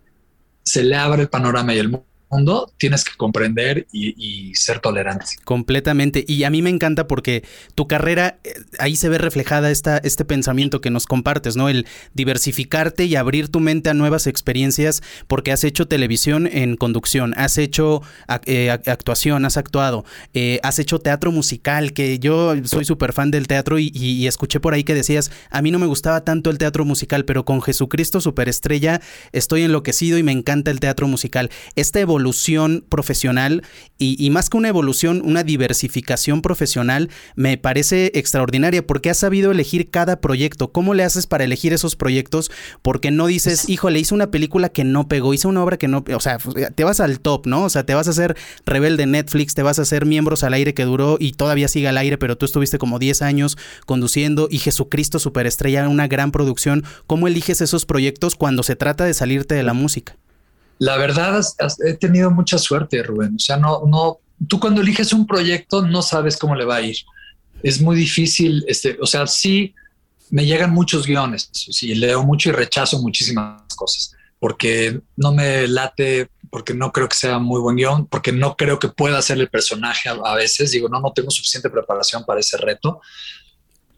[0.63, 5.27] se le abra el panorama y el mundo, mundo, tienes que comprender y, ser tolerante.
[5.45, 6.25] Completamente.
[6.27, 10.81] Y a mí me encanta porque tu carrera, eh, ahí se ve reflejada este pensamiento
[10.81, 11.69] que nos compartes, ¿no?
[11.69, 17.35] El diversificarte y abrir tu mente a nuevas experiencias porque has hecho televisión en conducción,
[17.37, 18.03] has hecho
[18.47, 20.05] eh, actuación, has actuado,
[20.35, 24.61] eh, has hecho teatro musical, que yo soy súper fan del teatro y, y, escuché
[24.61, 27.63] por ahí que decías, a mí no me gustaba tanto el teatro musical, pero con
[27.63, 29.01] Jesucristo Superestrella
[29.33, 31.51] estoy enloquecido y me encanta el teatro musical.
[31.77, 33.63] Esta evolución evolución profesional
[33.99, 39.91] y, más que una evolución, una diversificación profesional me parece extraordinaria porque has sabido elegir
[39.91, 40.73] cada proyecto.
[40.73, 42.51] ¿Cómo le haces para elegir esos proyectos?
[42.83, 46.05] Porque no dices, híjole, hice una película que no pegó, hice una obra que no,
[46.15, 46.39] o sea,
[46.75, 47.65] te vas al top, ¿no?
[47.65, 50.75] O sea, te vas a hacer rebelde Netflix, te vas a hacer miembros al aire
[50.75, 54.59] que duró y todavía sigue al aire, pero tú estuviste como 10 años conduciendo y
[54.59, 56.85] Jesucristo Superestrella, una gran producción.
[57.07, 60.17] ¿Cómo eliges esos proyectos cuando se trata de salirte de la música?
[60.79, 61.43] La verdad,
[61.87, 63.37] he tenido mucha suerte, Rubén.
[63.37, 64.19] O sea, no, no,
[64.49, 66.97] tú cuando eliges un proyecto no sabes cómo le va a ir.
[67.63, 69.75] Es muy difícil, este, o sea, sí
[70.31, 76.29] me llegan muchos guiones, sí, leo mucho y rechazo muchísimas cosas, porque no me late,
[76.51, 79.49] porque no creo que sea muy buen guion, porque no creo que pueda ser el
[79.49, 80.73] personaje a, a veces.
[80.73, 83.01] Digo, no, no tengo suficiente preparación para ese reto.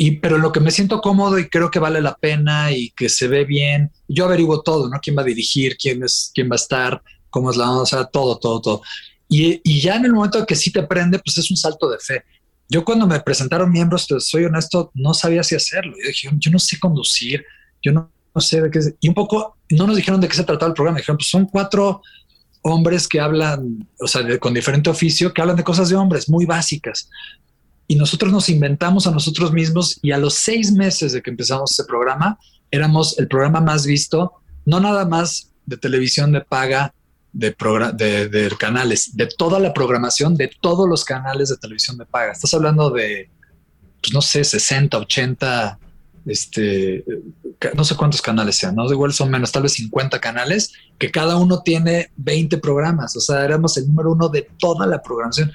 [0.00, 3.08] Y, pero lo que me siento cómodo y creo que vale la pena y que
[3.08, 5.00] se ve bien, yo averiguo todo, ¿no?
[5.02, 5.76] ¿Quién va a dirigir?
[5.76, 7.02] ¿Quién es, quién va a estar?
[7.30, 7.82] ¿Cómo es la onda?
[7.82, 8.82] O sea, todo, todo, todo.
[9.28, 11.98] Y, y ya en el momento que sí te prende, pues es un salto de
[11.98, 12.22] fe.
[12.68, 15.96] Yo cuando me presentaron miembros, te soy honesto, no sabía si hacerlo.
[16.00, 17.44] Yo dije, yo no sé conducir,
[17.82, 18.78] yo no, no sé de qué.
[19.00, 20.98] Y un poco, no nos dijeron de qué se trataba el programa.
[20.98, 22.02] Dijeron, pues son cuatro
[22.62, 26.46] hombres que hablan, o sea, con diferente oficio, que hablan de cosas de hombres muy
[26.46, 27.08] básicas
[27.90, 31.72] y nosotros nos inventamos a nosotros mismos y a los seis meses de que empezamos
[31.72, 32.38] ese programa,
[32.70, 34.34] éramos el programa más visto,
[34.66, 36.92] no nada más de televisión de paga,
[37.32, 37.56] de,
[37.94, 42.32] de, de, canales, de toda la programación de todos los canales de televisión de paga.
[42.32, 43.30] Estás hablando de,
[44.02, 45.78] pues no sé, 60, 80,
[46.26, 47.04] este,
[47.74, 51.36] no sé cuántos canales sean, no igual son menos, tal vez 50 canales, que cada
[51.36, 53.16] uno tiene 20 programas.
[53.16, 55.50] O sea, éramos el número uno de toda la programación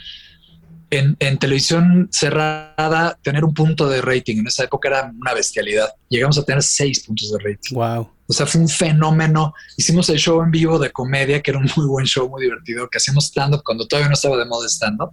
[0.97, 5.89] en, televisión cerrada, tener un punto de rating en esa época era una bestialidad.
[6.09, 7.75] Llegamos a tener seis puntos de rating.
[7.75, 8.09] Wow.
[8.27, 9.53] O sea, fue un fenómeno.
[9.77, 12.87] Hicimos el show en vivo de comedia, que era un muy buen show, muy divertido,
[12.89, 15.11] que hacíamos stand-up cuando todavía no estaba de moda stand-up.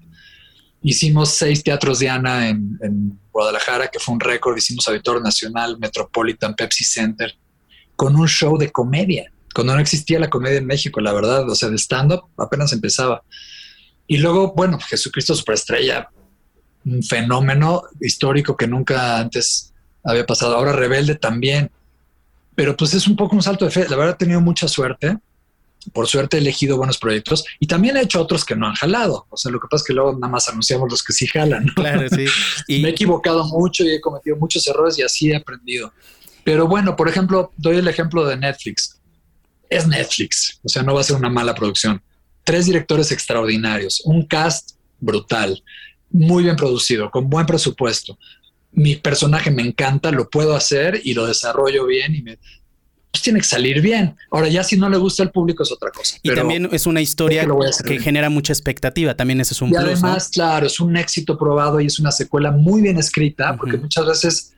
[0.83, 4.57] Hicimos seis teatros Diana en, en Guadalajara, que fue un récord.
[4.57, 7.35] Hicimos Auditor Nacional, Metropolitan, Pepsi Center,
[7.97, 9.33] con un show de comedia.
[9.55, 13.23] Cuando no existía la comedia en México, la verdad, o sea, de stand-up apenas empezaba.
[14.11, 16.11] Y luego, bueno, Jesucristo Superestrella,
[16.85, 20.57] un fenómeno histórico que nunca antes había pasado.
[20.57, 21.71] Ahora Rebelde también.
[22.57, 23.87] Pero pues es un poco un salto de fe.
[23.89, 25.17] La verdad he tenido mucha suerte.
[25.93, 29.29] Por suerte he elegido buenos proyectos y también he hecho otros que no han jalado.
[29.31, 31.69] O sea, lo que pasa es que luego nada más anunciamos los que sí jalan.
[31.77, 32.25] Claro, sí.
[32.67, 32.81] Y...
[32.83, 35.93] Me he equivocado mucho y he cometido muchos errores y así he aprendido.
[36.43, 39.01] Pero bueno, por ejemplo, doy el ejemplo de Netflix.
[39.69, 42.03] Es Netflix, o sea, no va a ser una mala producción
[42.45, 45.63] tres directores extraordinarios, un cast brutal,
[46.11, 48.19] muy bien producido, con buen presupuesto.
[48.73, 52.39] Mi personaje me encanta, lo puedo hacer y lo desarrollo bien y me,
[53.11, 54.17] pues tiene que salir bien.
[54.31, 56.17] Ahora ya si no le gusta al público es otra cosa.
[56.23, 57.47] Y también es una historia
[57.85, 61.81] que, genera mucha expectativa, también ese es un y además, claro, es un éxito probado
[61.81, 64.53] y es una secuela muy bien escrita, porque muchas veces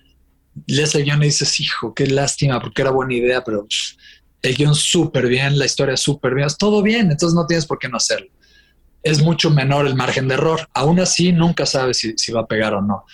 [0.67, 3.67] lees el guion y dices, hijo, qué lástima, porque era buena idea, pero
[4.43, 7.89] el guion súper bien, la historia súper bien, todo bien, entonces no tienes por qué
[7.89, 8.29] no hacerlo.
[9.03, 10.69] Es mucho menor el margen de error.
[10.75, 13.05] Aún así, nunca sabes si, va a pegar o no.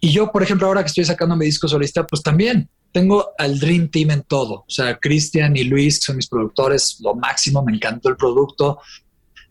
[0.00, 3.58] Y yo, por ejemplo, ahora que estoy sacando mi disco solista, pues también tengo al
[3.58, 4.64] Dream Team en todo.
[4.66, 8.78] O sea, Cristian y Luis son mis productores, lo máximo, me encantó el producto,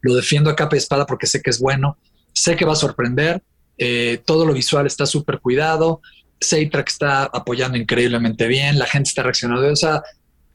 [0.02, 1.98] lo defiendo a capa y espada porque sé que es bueno,
[2.34, 3.42] sé que va a sorprender,
[3.78, 6.02] eh, todo lo visual está súper cuidado,
[6.40, 10.04] Seitrack está apoyando increíblemente bien, la gente está reaccionando, o sea,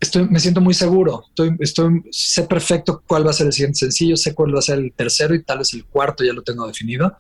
[0.01, 1.25] estoy, me siento muy seguro.
[1.29, 4.63] Estoy, estoy, sé perfecto cuál va a ser el siguiente sencillo, sé cuál va a
[4.63, 7.17] ser el tercero y tal vez el cuarto, ya lo tengo definido.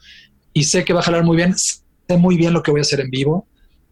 [0.52, 1.84] Y sé que va a jalar muy bien, sé
[2.18, 3.46] muy bien lo que voy a hacer en vivo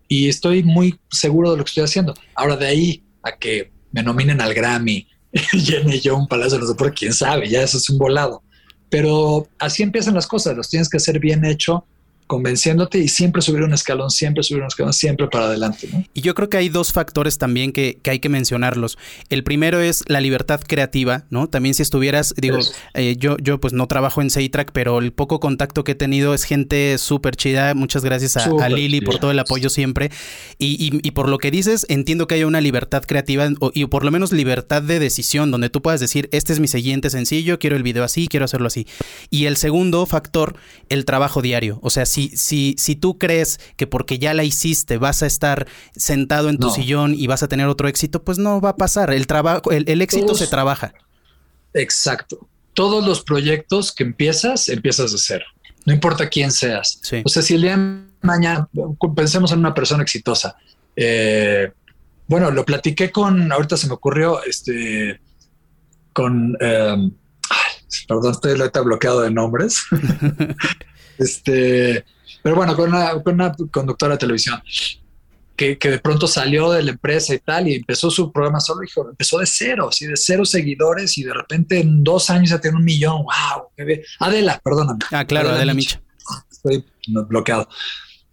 [0.08, 2.14] y estoy muy seguro de lo que estoy haciendo.
[2.34, 5.06] Ahora, de ahí a que me nominen al Grammy,
[5.52, 8.42] llene yo un palacio no sé por quién sabe, ya eso es un volado.
[8.88, 11.84] Pero así empiezan las cosas, los tienes que hacer bien hecho
[12.28, 15.88] convenciéndote y siempre subir un escalón, siempre subir un escalón, siempre para adelante.
[16.14, 18.98] Y yo creo que hay dos factores también que, hay que mencionarlos.
[19.30, 21.48] El primero es la libertad creativa, ¿no?
[21.48, 22.58] También si estuvieras, digo,
[22.94, 26.34] eh, yo, yo pues no trabajo en Seitrack, pero el poco contacto que he tenido
[26.34, 27.74] es gente súper chida.
[27.74, 30.10] Muchas gracias a, Lili por todo el apoyo siempre.
[30.58, 34.10] Y, y, por lo que dices, entiendo que haya una libertad creativa y por lo
[34.10, 37.82] menos libertad de decisión, donde tú puedas decir, este es mi siguiente sencillo, quiero el
[37.82, 38.86] video así, quiero hacerlo así.
[39.30, 40.56] Y el segundo factor,
[40.90, 41.78] el trabajo diario.
[41.82, 45.66] O sea, si si, si, tú crees que porque ya la hiciste vas a estar
[45.96, 49.12] sentado en tu sillón y vas a tener otro éxito, pues no va a pasar.
[49.12, 50.94] El trabajo, el, éxito se trabaja.
[51.74, 52.48] Exacto.
[52.74, 55.44] Todos los proyectos que empiezas, empiezas de cero.
[55.84, 57.00] No importa quién seas.
[57.24, 58.68] O sea, si el día de mañana
[59.14, 60.56] pensemos en una persona exitosa.
[60.96, 61.70] Eh,
[62.26, 65.20] bueno, lo platiqué con, ahorita se me ocurrió, este,
[66.12, 67.10] con, eh,
[68.06, 68.54] perdón, estoy
[68.84, 69.82] bloqueado de nombres.
[71.18, 72.04] este,
[72.42, 74.62] pero bueno, con una, conductora de televisión
[75.58, 79.08] que, de pronto salió de la empresa y tal y empezó su programa solo, dijo,
[79.10, 82.76] empezó de cero, así de cero seguidores y de repente en dos años ya tiene
[82.76, 83.24] un millón.
[83.24, 83.68] ¡Wow!
[84.20, 85.00] Adela, perdóname.
[85.10, 86.00] Ah, claro, Adela, Micha.
[86.50, 87.68] Estoy bloqueado.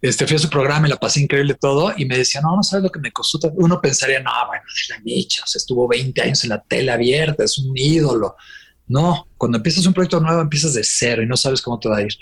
[0.00, 2.62] Este, fui a su programa y la pasé increíble todo y me decía, no, no
[2.62, 3.40] sabes lo que me costó.
[3.56, 6.92] Uno pensaría, no, bueno, es la Micha, o sea, estuvo 20 años en la tele
[6.92, 8.36] abierta, es un ídolo.
[8.86, 11.96] No, cuando empiezas un proyecto nuevo empiezas de cero y no sabes cómo te va
[11.96, 12.16] a ir.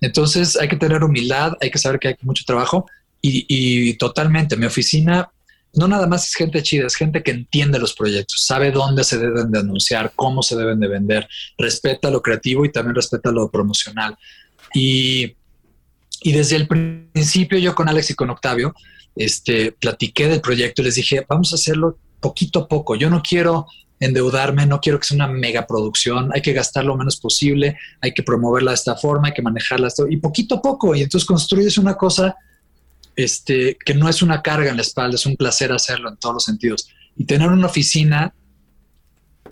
[0.00, 2.86] Entonces hay que tener humildad, hay que saber que hay mucho trabajo
[3.22, 5.28] y, totalmente, mi oficina
[5.74, 9.18] no nada más es gente chida, es gente que entiende los proyectos, sabe dónde se
[9.18, 11.28] deben de anunciar, cómo se deben de vender,
[11.58, 14.16] respeta lo creativo y también respeta lo promocional.
[14.72, 15.36] Y,
[16.22, 18.74] y desde el principio yo con Alex y con Octavio,
[19.16, 22.96] este, platiqué del proyecto y les dije, vamos a hacerlo poquito a poco.
[22.96, 23.66] Yo no quiero
[23.98, 28.12] endeudarme, no quiero que sea una mega producción, hay que gastar lo menos posible, hay
[28.12, 31.78] que promoverla de esta forma, hay que manejarla y poquito a poco, y entonces construyes
[31.78, 32.36] una cosa
[33.16, 36.34] este, que no es una carga en la espalda, es un placer hacerlo en todos
[36.34, 36.88] los sentidos.
[37.16, 38.34] Y tener una oficina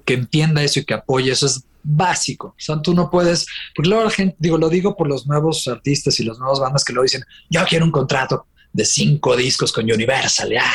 [0.04, 2.48] que entienda eso y que apoye eso es básico.
[2.48, 5.66] O sea, tú no puedes, porque luego la gente, digo, lo digo por los nuevos
[5.66, 9.72] artistas y las nuevas bandas que lo dicen, yo quiero un contrato de cinco discos
[9.72, 10.50] con Universal.
[10.50, 10.70] Ya.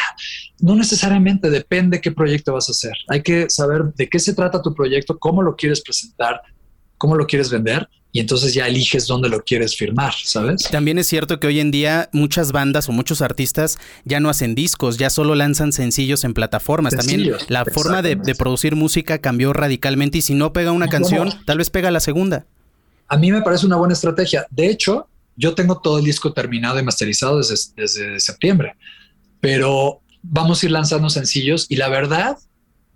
[0.60, 2.94] No necesariamente depende qué proyecto vas a hacer.
[3.10, 6.42] Hay que saber de qué se trata tu proyecto, cómo lo quieres presentar,
[6.98, 10.64] cómo lo quieres vender y entonces ya eliges dónde lo quieres firmar, ¿sabes?
[10.72, 14.56] También es cierto que hoy en día muchas bandas o muchos artistas ya no hacen
[14.56, 16.96] discos, ya solo lanzan sencillos en plataformas.
[16.96, 21.60] También la forma de, producir música cambió radicalmente y si no pega una canción, tal
[21.60, 22.46] vez pega la segunda.
[23.08, 24.48] A mí me parece una buena estrategia.
[24.50, 25.08] De hecho,
[25.40, 28.76] yo tengo todo el disco terminado y masterizado desde, septiembre,
[29.40, 32.38] pero vamos a ir lanzando sencillos y la verdad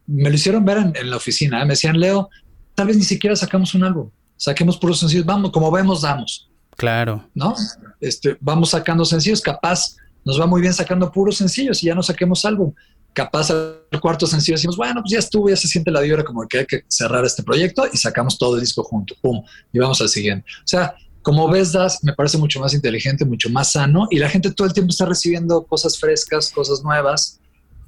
[0.06, 1.62] me lo hicieron ver en, la oficina.
[1.62, 1.66] ¿eh?
[1.66, 2.30] Me decían, Leo,
[2.76, 6.50] tal vez ni siquiera sacamos un álbum, saquemos puros sencillos, vamos, como vemos, damos.
[6.76, 7.30] Claro.
[7.34, 7.56] ¿No?
[8.02, 12.04] Este, vamos sacando sencillos, capaz nos va muy bien sacando puros sencillos y ya no
[12.04, 12.74] saquemos álbum.
[13.14, 16.46] Capaz al cuarto sencillo decimos, bueno, pues ya estuvo, ya se siente la vibra como
[16.46, 19.42] que hay que cerrar este proyecto y sacamos todo el disco junto, pum,
[19.72, 20.46] y vamos al siguiente.
[20.60, 24.30] O sea, como ves, Das me parece mucho más inteligente, mucho más sano y la
[24.30, 27.40] gente todo el tiempo está recibiendo cosas frescas, cosas nuevas.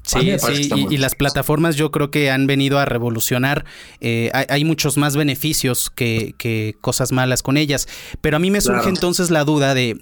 [0.05, 3.65] Sí, sí, y, las plataformas yo creo que han venido a revolucionar.
[4.01, 7.87] Eh, hay, muchos más beneficios que, cosas malas con ellas.
[8.21, 9.97] Pero a mí me surge entonces la duda de,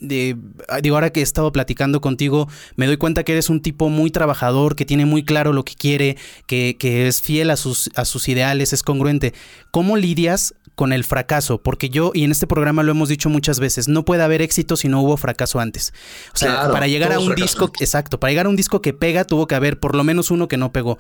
[0.81, 4.11] digo, ahora que he estado platicando contigo, me doy cuenta que eres un tipo muy
[4.11, 8.05] trabajador, que tiene muy claro lo que quiere, que, que es fiel a sus, a
[8.05, 9.33] sus ideales, es congruente.
[9.71, 13.59] ¿Cómo lidias con el fracaso, porque yo, y en este programa lo hemos dicho muchas
[13.59, 15.93] veces, no puede haber éxito si no hubo fracaso antes.
[16.33, 19.23] O sea, para llegar a un disco, exacto, para llegar a un disco que pega,
[19.23, 20.97] tuvo que haber por lo menos uno que no pegó.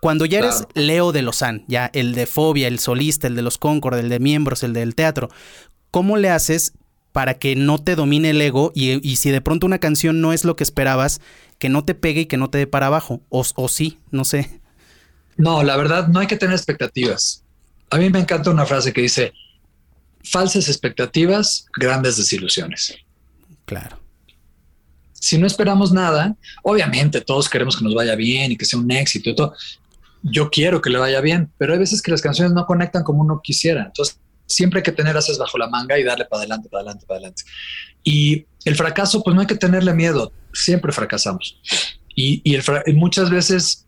[0.00, 3.58] Cuando ya eres Leo de Lozán, ya el de Fobia, el solista, el de los
[3.58, 5.28] Concord, el de miembros, el del teatro,
[5.90, 6.72] ¿cómo le haces
[7.12, 10.32] para que no te domine el ego y, y, si de pronto una canción no
[10.32, 11.20] es lo que esperabas,
[11.58, 13.22] que no te pegue y que no te dé para abajo?
[13.28, 14.60] O, o sí, no sé.
[15.36, 17.42] No, la verdad, no hay que tener expectativas
[17.90, 19.32] a mí me encanta una frase que dice,
[20.22, 22.94] falsas expectativas, grandes desilusiones.
[23.64, 23.98] Claro.
[25.20, 28.90] Si no esperamos nada, obviamente todos queremos que nos vaya bien y que sea un
[28.90, 29.54] éxito y todo.
[30.22, 33.22] Yo quiero que le vaya bien, pero hay veces que las canciones no conectan como
[33.22, 33.84] uno quisiera.
[33.86, 37.06] Entonces, siempre hay que tener haces bajo la manga y darle para adelante, para adelante,
[37.06, 37.42] para adelante.
[38.02, 40.32] Y el fracaso, pues no hay que tenerle miedo.
[40.52, 41.60] Siempre fracasamos.
[42.14, 42.42] Y,
[42.94, 43.86] muchas veces,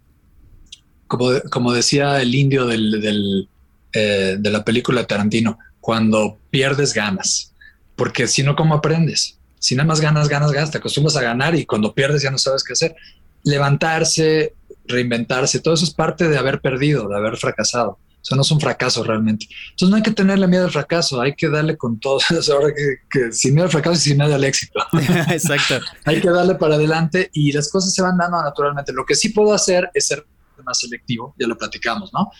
[1.09, 3.49] como, como decía el indio del
[3.93, 7.57] eh, de la película Tarantino, cuando pierdes ganas,
[7.97, 9.40] porque si no, ¿cómo aprendes?
[9.61, 12.39] Si nada más ganas, ganas, ganas, te acostumbras a ganar y cuando pierdes ya no
[12.39, 12.97] sabes qué hacer.
[13.45, 14.55] Levantarse,
[14.87, 17.99] reinventarse, todo eso es parte de haber perdido, de haber fracasado.
[18.23, 19.47] O sea, no es un fracaso realmente.
[19.71, 22.19] Entonces no hay que tenerle miedo al fracaso, hay que darle con todo.
[22.53, 24.81] Ahora que, que, sin miedo al fracaso y sin miedo al éxito.
[25.31, 25.79] Exacto.
[26.05, 28.93] hay que darle para adelante y las cosas se van dando naturalmente.
[28.93, 30.27] Lo que sí puedo hacer es ser
[30.65, 32.31] más selectivo, ya lo platicamos, ¿no?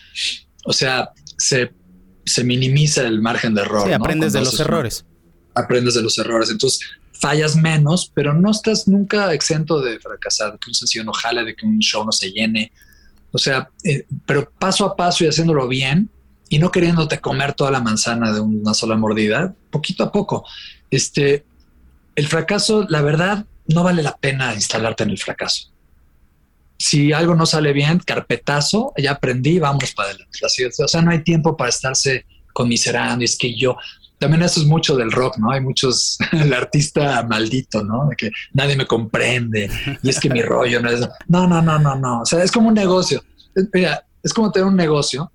[0.65, 1.71] O sea, se,
[2.23, 3.87] se minimiza el margen de error.
[3.87, 5.05] Sí, aprendes de los errores.
[5.55, 6.51] aprendes de los errores.
[6.51, 6.81] Entonces,
[7.21, 11.45] fallas menos, pero no estás nunca exento de fracasar, de que un sencillo no jale,
[11.45, 12.71] de que un show no se llene,
[13.31, 16.09] o sea, eh, pero paso a paso y haciéndolo bien
[16.49, 20.45] y no queriéndote comer toda la manzana de una sola mordida, poquito a poco.
[20.89, 21.45] Este,
[22.15, 25.69] el fracaso, la verdad, no vale la pena instalarte en el fracaso.
[26.77, 30.39] Si algo no sale bien, carpetazo, ya aprendí, vamos para adelante.
[30.83, 33.23] O sea, no hay tiempo para estarse conmiserando.
[33.23, 33.77] Es que yo,
[34.21, 35.51] también eso es mucho del rock, ¿no?
[35.51, 38.07] Hay muchos, el artista maldito, ¿no?
[38.07, 39.67] De que nadie me comprende
[40.03, 41.01] y es que mi rollo no es.
[41.27, 42.21] No, no, no, no, no.
[42.21, 43.23] O sea, es como un negocio.
[43.73, 45.31] Mira, es como tener un negocio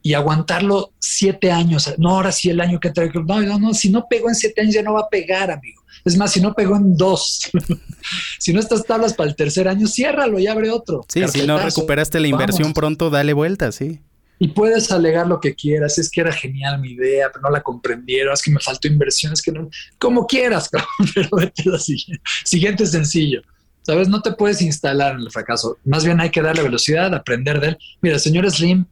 [0.00, 1.92] y aguantarlo siete años.
[1.98, 3.22] No, ahora sí el año que traigo.
[3.22, 3.74] No, no, no.
[3.74, 5.82] Si no pegó en siete años ya no va a pegar, amigo.
[6.06, 7.50] Es más, si no pegó en dos,
[8.38, 11.04] si no estás tablas para el tercer año, ciérralo y abre otro.
[11.10, 14.00] Sí, si no recuperaste la inversión pronto, dale vuelta, sí.
[14.38, 17.62] Y puedes alegar lo que quieras, es que era genial mi idea, pero no la
[17.62, 19.68] comprendieron, es que me faltó inversión, es que no,
[19.98, 20.68] como quieras,
[21.14, 22.22] pero vete a siguiente.
[22.44, 23.42] siguiente sencillo.
[23.82, 24.08] ¿Sabes?
[24.08, 25.76] No te puedes instalar en el fracaso.
[25.84, 27.78] Más bien hay que darle velocidad, aprender de él.
[28.00, 28.86] Mira, señor Slim,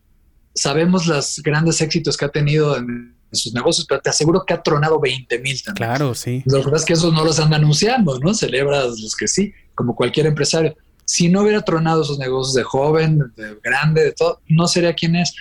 [0.55, 4.63] sabemos los grandes éxitos que ha tenido en, sus negocios, pero te aseguro que ha
[4.63, 5.89] tronado 20 mil también.
[5.89, 6.43] Claro, sí.
[6.45, 8.35] Lo que pasa es que esos no los anda anunciando, ¿no?
[8.35, 13.33] Celebras los que sí, como cualquier empresario si no hubiera tronado esos negocios de joven,
[13.37, 15.35] de grande, de todo, no sería quien es.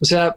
[0.00, 0.36] O sea,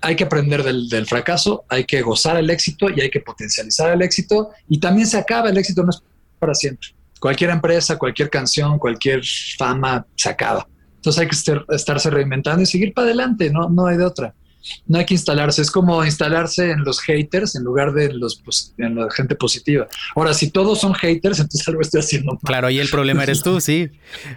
[0.00, 4.02] hay que aprender del, fracaso, hay que gozar el éxito y hay que potencializar el
[4.02, 6.02] éxito y también se acaba el éxito, no es
[6.38, 6.88] para siempre.
[7.20, 9.20] Cualquier empresa, cualquier canción, cualquier
[9.58, 10.66] fama se acaba.
[10.96, 14.34] Entonces hay que estarse reinventando y seguir para adelante, no, no hay de otra
[14.86, 18.42] no hay que instalarse, es como instalarse en los haters en lugar de los,
[18.78, 19.88] en la gente positiva.
[20.14, 22.40] Ahora, si todos son haters, entonces algo estoy haciendo mal.
[22.44, 23.88] Claro, ahí el problema eres tú, sí.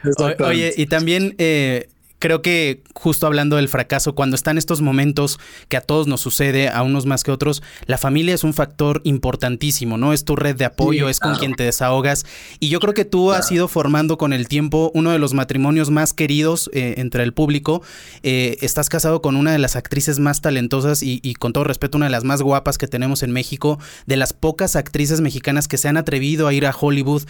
[0.40, 1.90] Oye, y también eh,
[2.24, 6.70] creo que justo hablando del fracaso, cuando están estos momentos que a todos nos sucede,
[6.70, 10.14] a unos más que otros, la familia es un factor importantísimo, ¿no?
[10.14, 12.26] Es tu red de apoyo, es con quien te desahogas.
[12.62, 15.90] Y yo creo que tú has ido formando con el tiempo uno de los matrimonios
[15.90, 17.82] más queridos eh, entre el público.
[18.22, 22.06] Eh, estás casado con una de las actrices más talentosas y, con todo respeto, una
[22.06, 25.90] de las más guapas que tenemos en México, de las pocas actrices mexicanas que se
[25.90, 27.24] han atrevido a ir a Hollywood.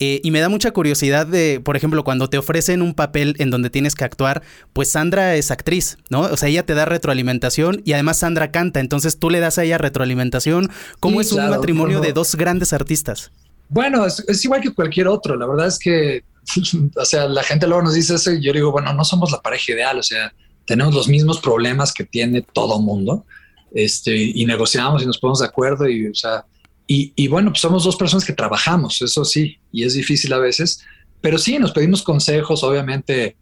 [0.00, 3.50] Eh, y me da mucha curiosidad de, por ejemplo, cuando te ofrecen un papel en
[3.50, 4.39] donde tienes que actuar,
[4.72, 6.22] pues Sandra es actriz, ¿no?
[6.22, 9.64] O sea, ella te da retroalimentación y además Sandra canta, entonces tú le das a
[9.64, 10.70] ella retroalimentación.
[11.00, 13.30] ¿Cómo es un matrimonio de dos grandes artistas?
[13.68, 15.36] Bueno, es, igual que cualquier otro.
[15.36, 16.24] La verdad es que,
[16.96, 19.40] o sea, la gente luego nos dice eso y yo digo, bueno, no somos la
[19.40, 20.32] pareja ideal, o sea,
[20.64, 23.24] tenemos los mismos problemas que tiene todo mundo,
[23.72, 26.44] este, y negociamos y nos ponemos de acuerdo y, o sea,
[26.86, 30.38] y, y bueno, pues somos dos personas que trabajamos, eso sí, y es difícil a
[30.38, 30.80] veces,
[31.20, 33.36] pero sí, nos pedimos consejos, obviamente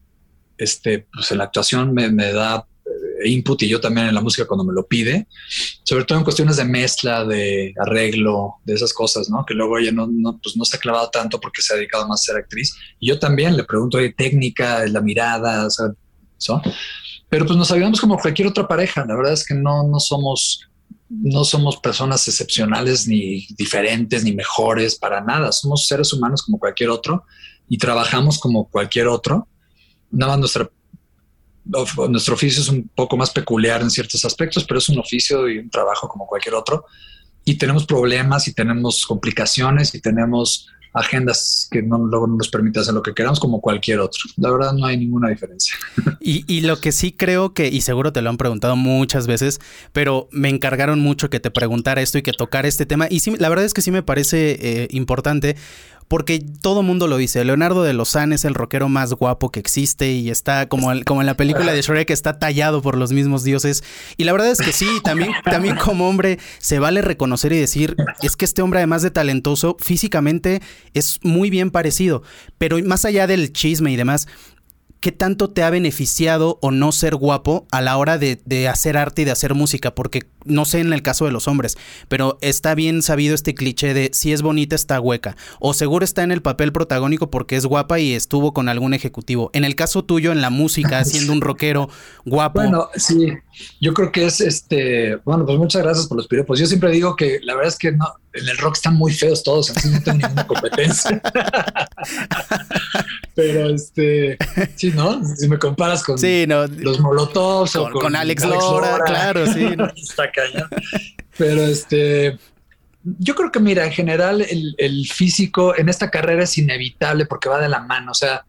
[0.58, 4.46] este, pues en la actuación me, da eh, input y yo también en la música
[4.46, 5.26] cuando me lo pide,
[5.84, 9.44] sobre todo en cuestiones de mezcla, de arreglo, de esas cosas, ¿no?
[9.46, 12.06] Que luego ella no, no, pues no se ha clavado tanto porque se ha dedicado
[12.06, 12.74] más a ser actriz.
[12.98, 15.66] Y yo también le pregunto de técnica, la mirada,
[16.48, 16.62] o.
[17.28, 19.04] Pero pues nos ayudamos como cualquier otra pareja.
[19.06, 20.68] La verdad es que no, no somos
[21.10, 25.52] no somos personas excepcionales ni diferentes ni mejores para nada.
[25.52, 27.24] Somos seres humanos como cualquier otro
[27.68, 29.48] y trabajamos como cualquier otro
[30.10, 30.52] nada más
[32.08, 35.58] nuestro oficio es un poco más peculiar en ciertos aspectos, pero es un oficio y
[35.58, 36.86] un trabajo como cualquier otro.
[37.44, 40.68] Y tenemos problemas y tenemos complicaciones y tenemos
[40.98, 44.20] agendas que no, luego no nos permiten hacer lo que queramos como cualquier otro.
[44.36, 45.74] La verdad no hay ninguna diferencia.
[46.20, 49.60] Y, y, lo que sí creo que, y seguro te lo han preguntado muchas veces,
[49.92, 53.06] pero me encargaron mucho que te preguntara esto y que tocara este tema.
[53.08, 55.56] Y sí, la verdad es que sí me parece eh, importante
[56.08, 57.44] porque todo mundo lo dice.
[57.44, 61.26] Leonardo de Lozán es el rockero más guapo que existe y está como, como en
[61.26, 63.84] la película de Shrek, está tallado por los mismos dioses.
[64.16, 67.94] Y la verdad es que sí, también, también como hombre se vale reconocer y decir,
[68.22, 70.62] es que este hombre además de talentoso, físicamente
[70.94, 72.22] es muy bien parecido.
[72.58, 74.26] Pero más allá del chisme y demás,
[75.00, 79.22] ¿qué tanto te ha beneficiado o no ser guapo a la hora de, hacer arte
[79.22, 79.94] y de hacer música?
[79.94, 81.76] Porque no sé en el caso de los hombres,
[82.08, 86.22] pero está bien sabido este cliché de si es bonita está hueca, o seguro está
[86.22, 89.50] en el papel protagónico porque es guapa y estuvo con algún ejecutivo.
[89.52, 91.88] En el caso tuyo, en la música, siendo un rockero
[92.24, 92.60] guapo.
[92.60, 93.32] Bueno, sí,
[93.80, 96.58] yo creo que es este, bueno, pues muchas gracias por los piropos.
[96.58, 98.06] Yo siempre digo que la verdad es que no,
[98.38, 101.20] en el rock están muy feos todos, así no tengo ninguna competencia.
[103.34, 104.36] Pero este,
[104.76, 105.24] sí, ¿no?
[105.24, 109.68] Si me comparas con los Molotovs o con, Alex, Lora, claro, sí.
[109.96, 110.68] Está cañón.
[111.36, 112.38] Pero este,
[113.04, 117.60] yo creo que mira, en general el, físico en esta carrera es inevitable porque va
[117.60, 118.10] de la mano.
[118.10, 118.44] O sea,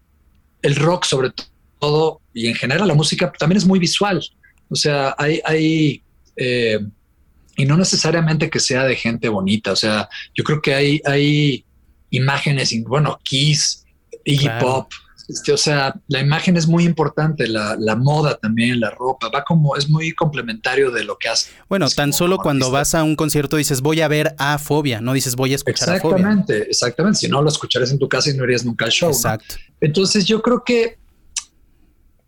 [0.62, 1.32] el rock sobre
[1.80, 4.24] todo y en general la música también es muy visual.
[4.70, 6.04] O sea, hay, hay
[6.36, 6.80] eh,
[7.60, 9.74] y no necesariamente que sea de gente bonita.
[9.74, 11.66] O sea, yo creo que hay, hay
[12.10, 13.86] imágenes, bueno, Kiss,
[14.24, 14.90] Iggy Pop.
[15.28, 19.76] Este, o sea, la imagen es muy importante, la, moda también, la ropa, va como,
[19.76, 21.52] es muy complementario de lo que hace.
[21.68, 25.12] Bueno, tan solo cuando vas a un concierto dices voy a ver a Fobia, no
[25.12, 26.16] dices voy a escuchar a Fobia.
[26.16, 27.20] Exactamente, exactamente.
[27.20, 29.10] Si no lo escucharías en tu casa y no irías nunca al show.
[29.10, 29.56] Exacto.
[29.82, 30.98] Entonces yo creo que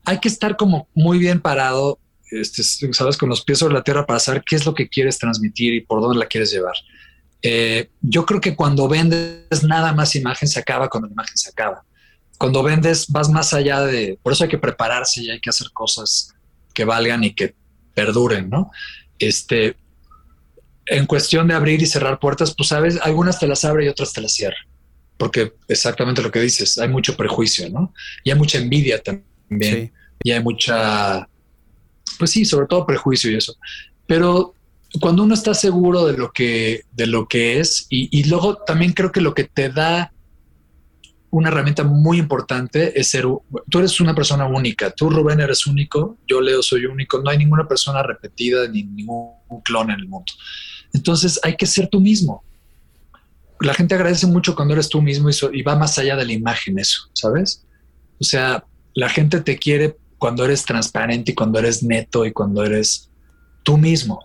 [0.04, 2.00] hay que estar como muy bien parado,
[2.32, 2.64] este,
[2.94, 5.74] sabes, con los pies sobre la tierra para saber qué es lo que quieres transmitir
[5.74, 6.74] y por dónde la quieres llevar.
[7.42, 11.50] Eh, yo creo que cuando vendes nada más imagen se acaba cuando la imagen se
[11.50, 11.84] acaba.
[12.38, 15.72] Cuando vendes vas más allá de, por eso hay que prepararse y hay que hacer
[15.72, 16.34] cosas
[16.74, 17.56] que valgan y que
[17.94, 18.72] perduren, ¿no?
[19.20, 19.76] Este,
[20.86, 24.14] en cuestión de abrir y cerrar puertas, pues sabes, algunas te las abre y otras
[24.14, 24.58] te las cierra,
[25.18, 27.94] porque exactamente lo que dices, hay mucho prejuicio, ¿no?
[28.24, 31.28] Y hay mucha envidia también, y hay mucha,
[32.22, 33.56] pues sí, sobre todo prejuicio y eso.
[34.06, 34.54] Pero
[35.00, 39.12] cuando uno está seguro de lo que, de lo que es, y, luego también creo
[39.12, 40.14] que lo que te da
[41.32, 43.26] una herramienta muy importante es ser,
[43.72, 47.40] tú eres una persona única, tú Rubén eres único, yo Leo soy único, no hay
[47.40, 49.32] ninguna persona repetida ni ningún
[49.64, 50.32] clon en el mundo.
[50.94, 52.44] Entonces hay que ser tú mismo.
[53.62, 56.34] La gente agradece mucho cuando eres tú mismo y, y va más allá de la
[56.34, 57.66] imagen eso, ¿sabes?
[58.20, 58.64] O sea,
[58.94, 63.10] la gente te quiere cuando eres transparente y cuando eres neto y cuando eres
[63.64, 64.24] tú mismo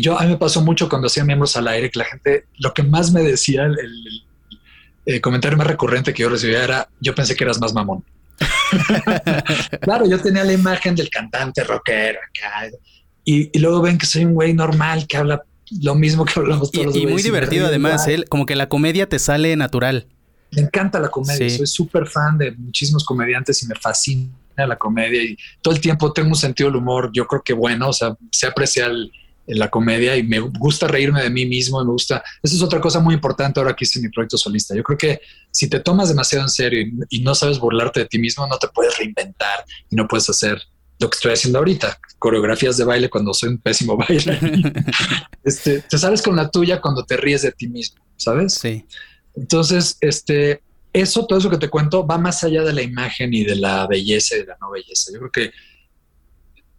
[0.00, 2.74] yo a mí me pasó mucho cuando hacía miembros al aire que la gente, lo
[2.74, 7.44] que más me decía, el, comentario más recurrente que yo recibía era, yo pensé que
[7.44, 8.04] eras más mamón.
[9.80, 12.18] claro, yo tenía la imagen del cantante rockero
[13.24, 15.42] y, luego ven que soy un güey normal que habla
[15.80, 18.68] lo mismo que hablamos todos los Y, y muy divertido además, él, como que la
[18.68, 20.06] comedia te sale natural.
[20.50, 25.22] Me encanta la comedia, soy súper fan de muchísimos comediantes y me fascina la comedia
[25.22, 28.16] y todo el tiempo tengo un sentido del humor, yo creo que bueno, o sea,
[28.30, 29.10] se aprecia el,
[29.46, 33.00] la comedia y me gusta reírme de mí mismo, me gusta, esa es otra cosa
[33.00, 34.74] muy importante ahora que hice mi proyecto solista.
[34.74, 38.18] Yo creo que si te tomas demasiado en serio y, no sabes burlarte de ti
[38.18, 40.62] mismo, no te puedes reinventar y no puedes hacer
[40.98, 44.38] lo que estoy haciendo ahorita, coreografías de baile cuando soy un pésimo baile.
[45.44, 48.54] este, te sabes con la tuya cuando te ríes de ti mismo, ¿sabes?
[48.54, 48.86] Sí.
[49.34, 50.62] Entonces, este,
[50.94, 53.86] eso, todo eso que te cuento va más allá de la imagen y de la
[53.88, 55.10] belleza y de la no belleza.
[55.12, 55.50] Yo creo que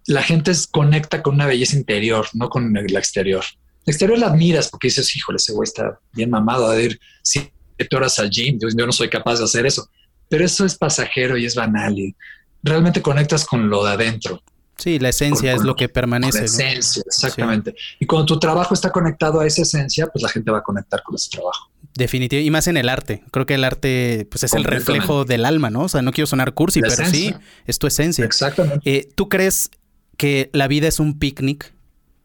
[0.07, 3.43] la gente conecta con una belleza interior, no con la exterior.
[3.86, 7.51] La exterior la admiras porque dices, híjole, ese güey está bien mamado a ir siete
[7.93, 8.57] horas al gym.
[8.57, 9.89] Yo, no soy capaz de hacer eso.
[10.30, 12.16] Pero eso es pasajero y es banal y
[12.63, 14.41] realmente conectas con lo de adentro.
[14.78, 16.39] Sí, la esencia es lo que permanece.
[16.39, 17.76] La esencia, exactamente.
[17.99, 21.03] Y cuando tu trabajo está conectado a esa esencia, pues la gente va a conectar
[21.03, 21.70] con ese trabajo.
[21.96, 23.24] Definitivo, y más en el arte.
[23.32, 25.84] Creo que el arte pues es el reflejo del alma, ¿no?
[25.84, 27.34] O sea, no quiero sonar cursi, pero sí,
[27.66, 28.26] es tu esencia.
[28.26, 28.82] Exactamente.
[28.84, 29.72] Eh, ¿Tú crees
[30.18, 31.74] que la vida es un picnic?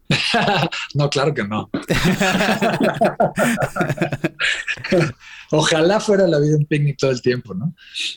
[0.95, 1.71] no, claro que no.
[5.53, 7.73] Ojalá fuera la vida un picnic todo el tiempo, ¿no?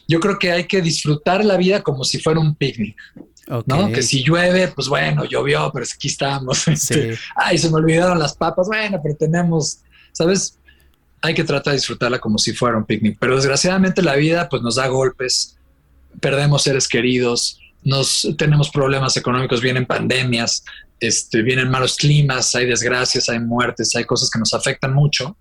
[0.08, 2.96] Yo creo que hay que disfrutar la vida como si fuera un picnic.
[3.66, 3.92] ¿no?
[3.92, 6.68] Que si llueve, pues bueno, llovió, pero aquí estamos.
[6.68, 8.68] Este, ay, se me olvidaron las papas.
[8.68, 9.80] Bueno, pero tenemos,
[10.14, 10.58] ¿sabes?
[11.24, 13.18] Hay que tratar de disfrutarla como si fuera un picnic.
[13.20, 15.58] Pero desgraciadamente la vida, pues nos da golpes,
[16.20, 20.64] perdemos seres queridos, nos tenemos problemas económicos, vienen pandemias,
[21.00, 25.36] este, vienen malos climas, hay desgracias, hay muertes, hay cosas que nos afectan mucho,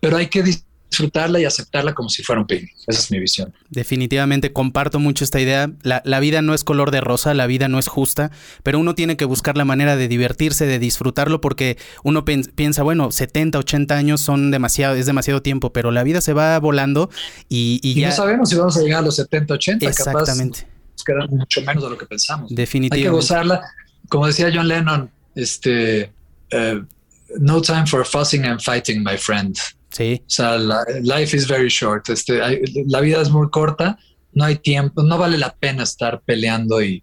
[0.00, 0.42] pero hay que
[0.90, 2.72] disfrutarla y aceptarla como si fuera un picnic.
[2.86, 3.52] Esa es mi visión.
[3.70, 5.70] Definitivamente comparto mucho esta idea.
[5.82, 8.30] La, la, vida no es color de rosa, la vida no es justa,
[8.62, 13.10] pero uno tiene que buscar la manera de divertirse, de disfrutarlo, porque uno piensa, bueno,
[13.10, 17.10] 70, 80 años son demasiado, es demasiado tiempo, pero la vida se va volando
[17.48, 18.08] y, y, ya...
[18.08, 19.86] no sabemos si vamos a llegar a los 70, 80.
[19.86, 20.66] Exactamente
[21.08, 22.54] queda mucho menos de lo que pensamos.
[22.54, 23.08] Definitivamente.
[23.08, 23.62] Hay que gozarla.
[24.08, 26.12] Como decía John Lennon, este,
[26.50, 26.82] eh,
[27.38, 29.56] no time for fussing and fighting, my friend.
[29.90, 30.20] Sí.
[30.20, 32.08] O sea, life is very short.
[32.08, 32.40] Este,
[32.86, 33.98] la vida es muy corta.
[34.32, 35.02] No hay tiempo.
[35.02, 37.02] No vale la pena estar peleando y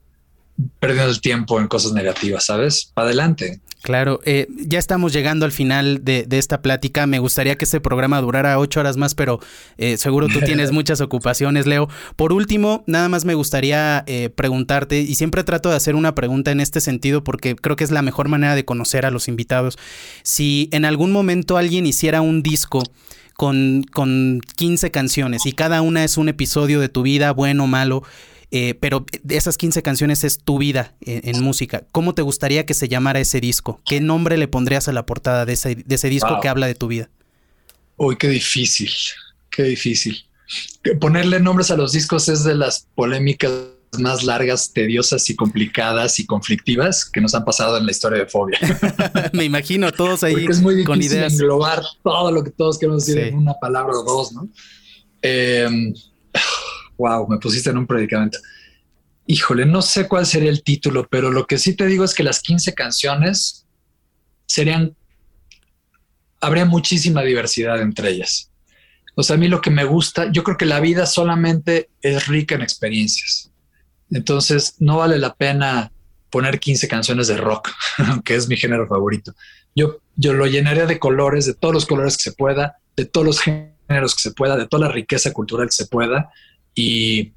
[0.80, 2.92] perdiendo el tiempo en cosas negativas, ¿sabes?
[2.94, 3.62] Para adelante.
[3.86, 7.06] Claro, eh, ya estamos llegando al final de, esta plática.
[7.06, 9.40] Me gustaría que este programa durara ocho horas más, pero
[9.78, 11.88] eh, seguro tú tienes muchas ocupaciones, Leo.
[12.16, 16.50] Por último, nada más me gustaría eh, preguntarte, y siempre trato de hacer una pregunta
[16.50, 19.78] en este sentido porque creo que es la mejor manera de conocer a los invitados.
[20.24, 22.82] Si en algún momento alguien hiciera un disco
[23.36, 27.68] con, con 15 canciones y cada una es un episodio de tu vida, bueno o
[27.68, 28.02] malo.
[28.52, 31.86] Eh, pero de esas 15 canciones es tu vida en, música.
[31.92, 33.82] ¿Cómo te gustaría que se llamara ese disco?
[33.86, 36.76] ¿Qué nombre le pondrías a la portada de ese, de ese disco que habla de
[36.76, 37.10] tu vida?
[37.98, 38.92] Uy, qué difícil,
[39.50, 40.26] qué difícil.
[41.00, 43.52] Ponerle nombres a los discos es de las polémicas
[44.00, 48.26] más largas, tediosas y complicadas y conflictivas que nos han pasado en la historia de
[48.28, 48.60] Fobia.
[49.34, 51.34] Me imagino todos ahí Porque es muy difícil con ideas.
[51.34, 54.50] englobar todo lo que todos queremos decir en una palabra o dos, ¿no?
[56.98, 58.40] Wow, me pusiste en un predicamento.
[59.28, 62.24] Híjole, no sé cuál sería el título, pero lo que sí te digo es que
[62.24, 63.66] las 15 canciones
[64.46, 64.96] serían,
[66.42, 68.52] habría muchísima diversidad entre ellas.
[69.16, 72.28] O sea, a mí lo que me gusta, yo creo que la vida solamente es
[72.28, 73.52] rica en experiencias.
[74.12, 75.92] Entonces, no vale la pena
[76.30, 77.72] poner 15 canciones de rock,
[78.26, 79.34] que es mi género favorito.
[79.74, 83.26] Yo, yo lo llenaría de colores, de todos los colores que se pueda, de todos
[83.26, 86.30] los géneros que se pueda, de toda la riqueza cultural que se pueda,
[86.76, 87.34] y,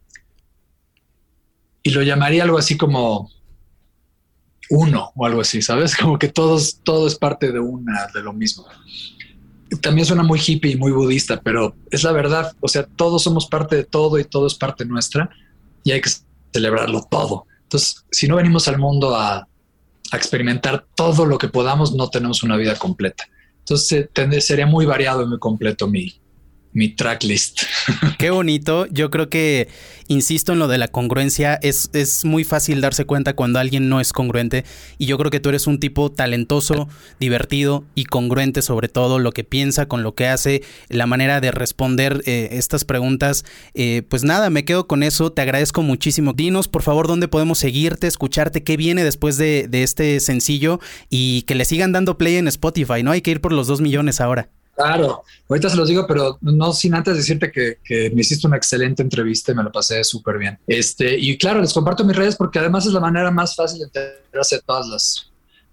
[1.82, 3.30] y lo llamaría algo así como
[4.70, 5.97] uno o algo así, ¿sabes?
[6.01, 8.66] Como que todos, todo es parte de una, de lo mismo.
[9.80, 12.55] También suena muy hippie y muy budista, pero es la verdad.
[12.61, 15.30] O sea, todos somos parte de todo y todo es parte nuestra
[15.84, 16.11] y hay que
[16.53, 17.47] celebrarlo todo.
[17.62, 19.47] Entonces, si no venimos al mundo a,
[20.11, 23.28] experimentar todo lo que podamos, no tenemos una vida completa.
[23.59, 24.09] Entonces,
[24.41, 26.18] sería muy variado y muy completo mi,
[26.72, 27.62] mi tracklist.
[28.18, 28.86] Qué bonito.
[28.86, 29.68] Yo creo que,
[30.06, 34.00] insisto en lo de la congruencia, es, es muy fácil darse cuenta cuando alguien no
[34.00, 34.64] es congruente.
[34.98, 36.88] Y yo creo que tú eres un tipo talentoso,
[37.18, 41.50] divertido y congruente sobre todo lo que piensa con lo que hace, la manera de
[41.50, 43.44] responder eh, estas preguntas.
[43.74, 45.32] Eh, pues nada, me quedo con eso.
[45.32, 46.32] Te agradezco muchísimo.
[46.32, 51.42] Dinos, por favor, dónde podemos seguirte, escucharte, qué viene después de, de este sencillo y
[51.42, 53.10] que le sigan dando play en Spotify, ¿no?
[53.10, 54.50] Hay que ir por los dos millones ahora.
[54.78, 57.78] Claro, ahorita se los digo, pero no sin antes decirte que,
[58.14, 60.56] me hiciste una excelente entrevista y me lo pasé súper bien.
[60.68, 63.86] Este, y claro, les comparto mis redes porque además es la manera más fácil de
[63.86, 65.32] enterarse de todas las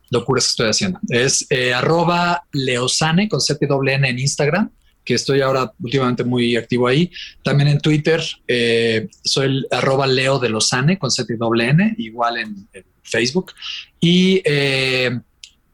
[0.10, 1.00] locuras que estoy haciendo.
[1.08, 3.42] Es eh, arroba leosane con
[3.88, 4.72] N en Instagram,
[5.04, 7.12] que estoy ahora últimamente muy activo ahí.
[7.44, 8.24] También en Twitter
[9.24, 11.12] soy el arroba leo de losane con
[11.62, 12.68] N, igual en,
[13.04, 13.52] Facebook.
[14.00, 15.20] Y eh,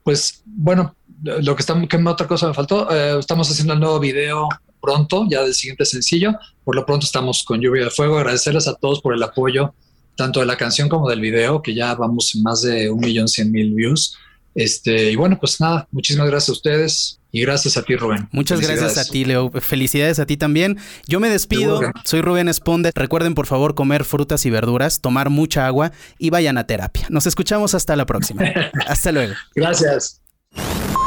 [0.03, 2.89] pues bueno, lo que estamos, ¿qué otra cosa me faltó?
[2.91, 4.47] Eh, estamos haciendo el nuevo video
[4.81, 6.33] pronto, ya del siguiente sencillo.
[6.63, 8.17] Por lo pronto estamos con Lluvia de Fuego.
[8.17, 9.73] Agradecerles a todos por el apoyo,
[10.17, 13.27] tanto de la canción como del video, que ya vamos en más de un millón
[13.27, 14.17] cien mil views.
[14.53, 18.27] Este, y bueno, pues nada, muchísimas gracias a ustedes y gracias a ti, Rubén.
[18.31, 19.49] Muchas gracias a ti, Leo.
[19.51, 20.77] Felicidades a ti también.
[21.07, 21.79] Yo me despido.
[22.03, 22.91] Soy Rubén Esponde.
[22.93, 27.07] Recuerden, por favor, comer frutas y verduras, tomar mucha agua y vayan a terapia.
[27.09, 28.43] Nos escuchamos hasta la próxima.
[28.87, 29.33] hasta luego.
[29.55, 30.21] Gracias.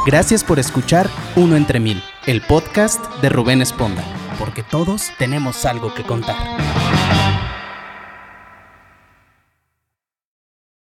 [0.05, 4.03] Gracias por escuchar Uno entre Mil, el podcast de Rubén Esponda,
[4.37, 6.37] porque todos tenemos algo que contar.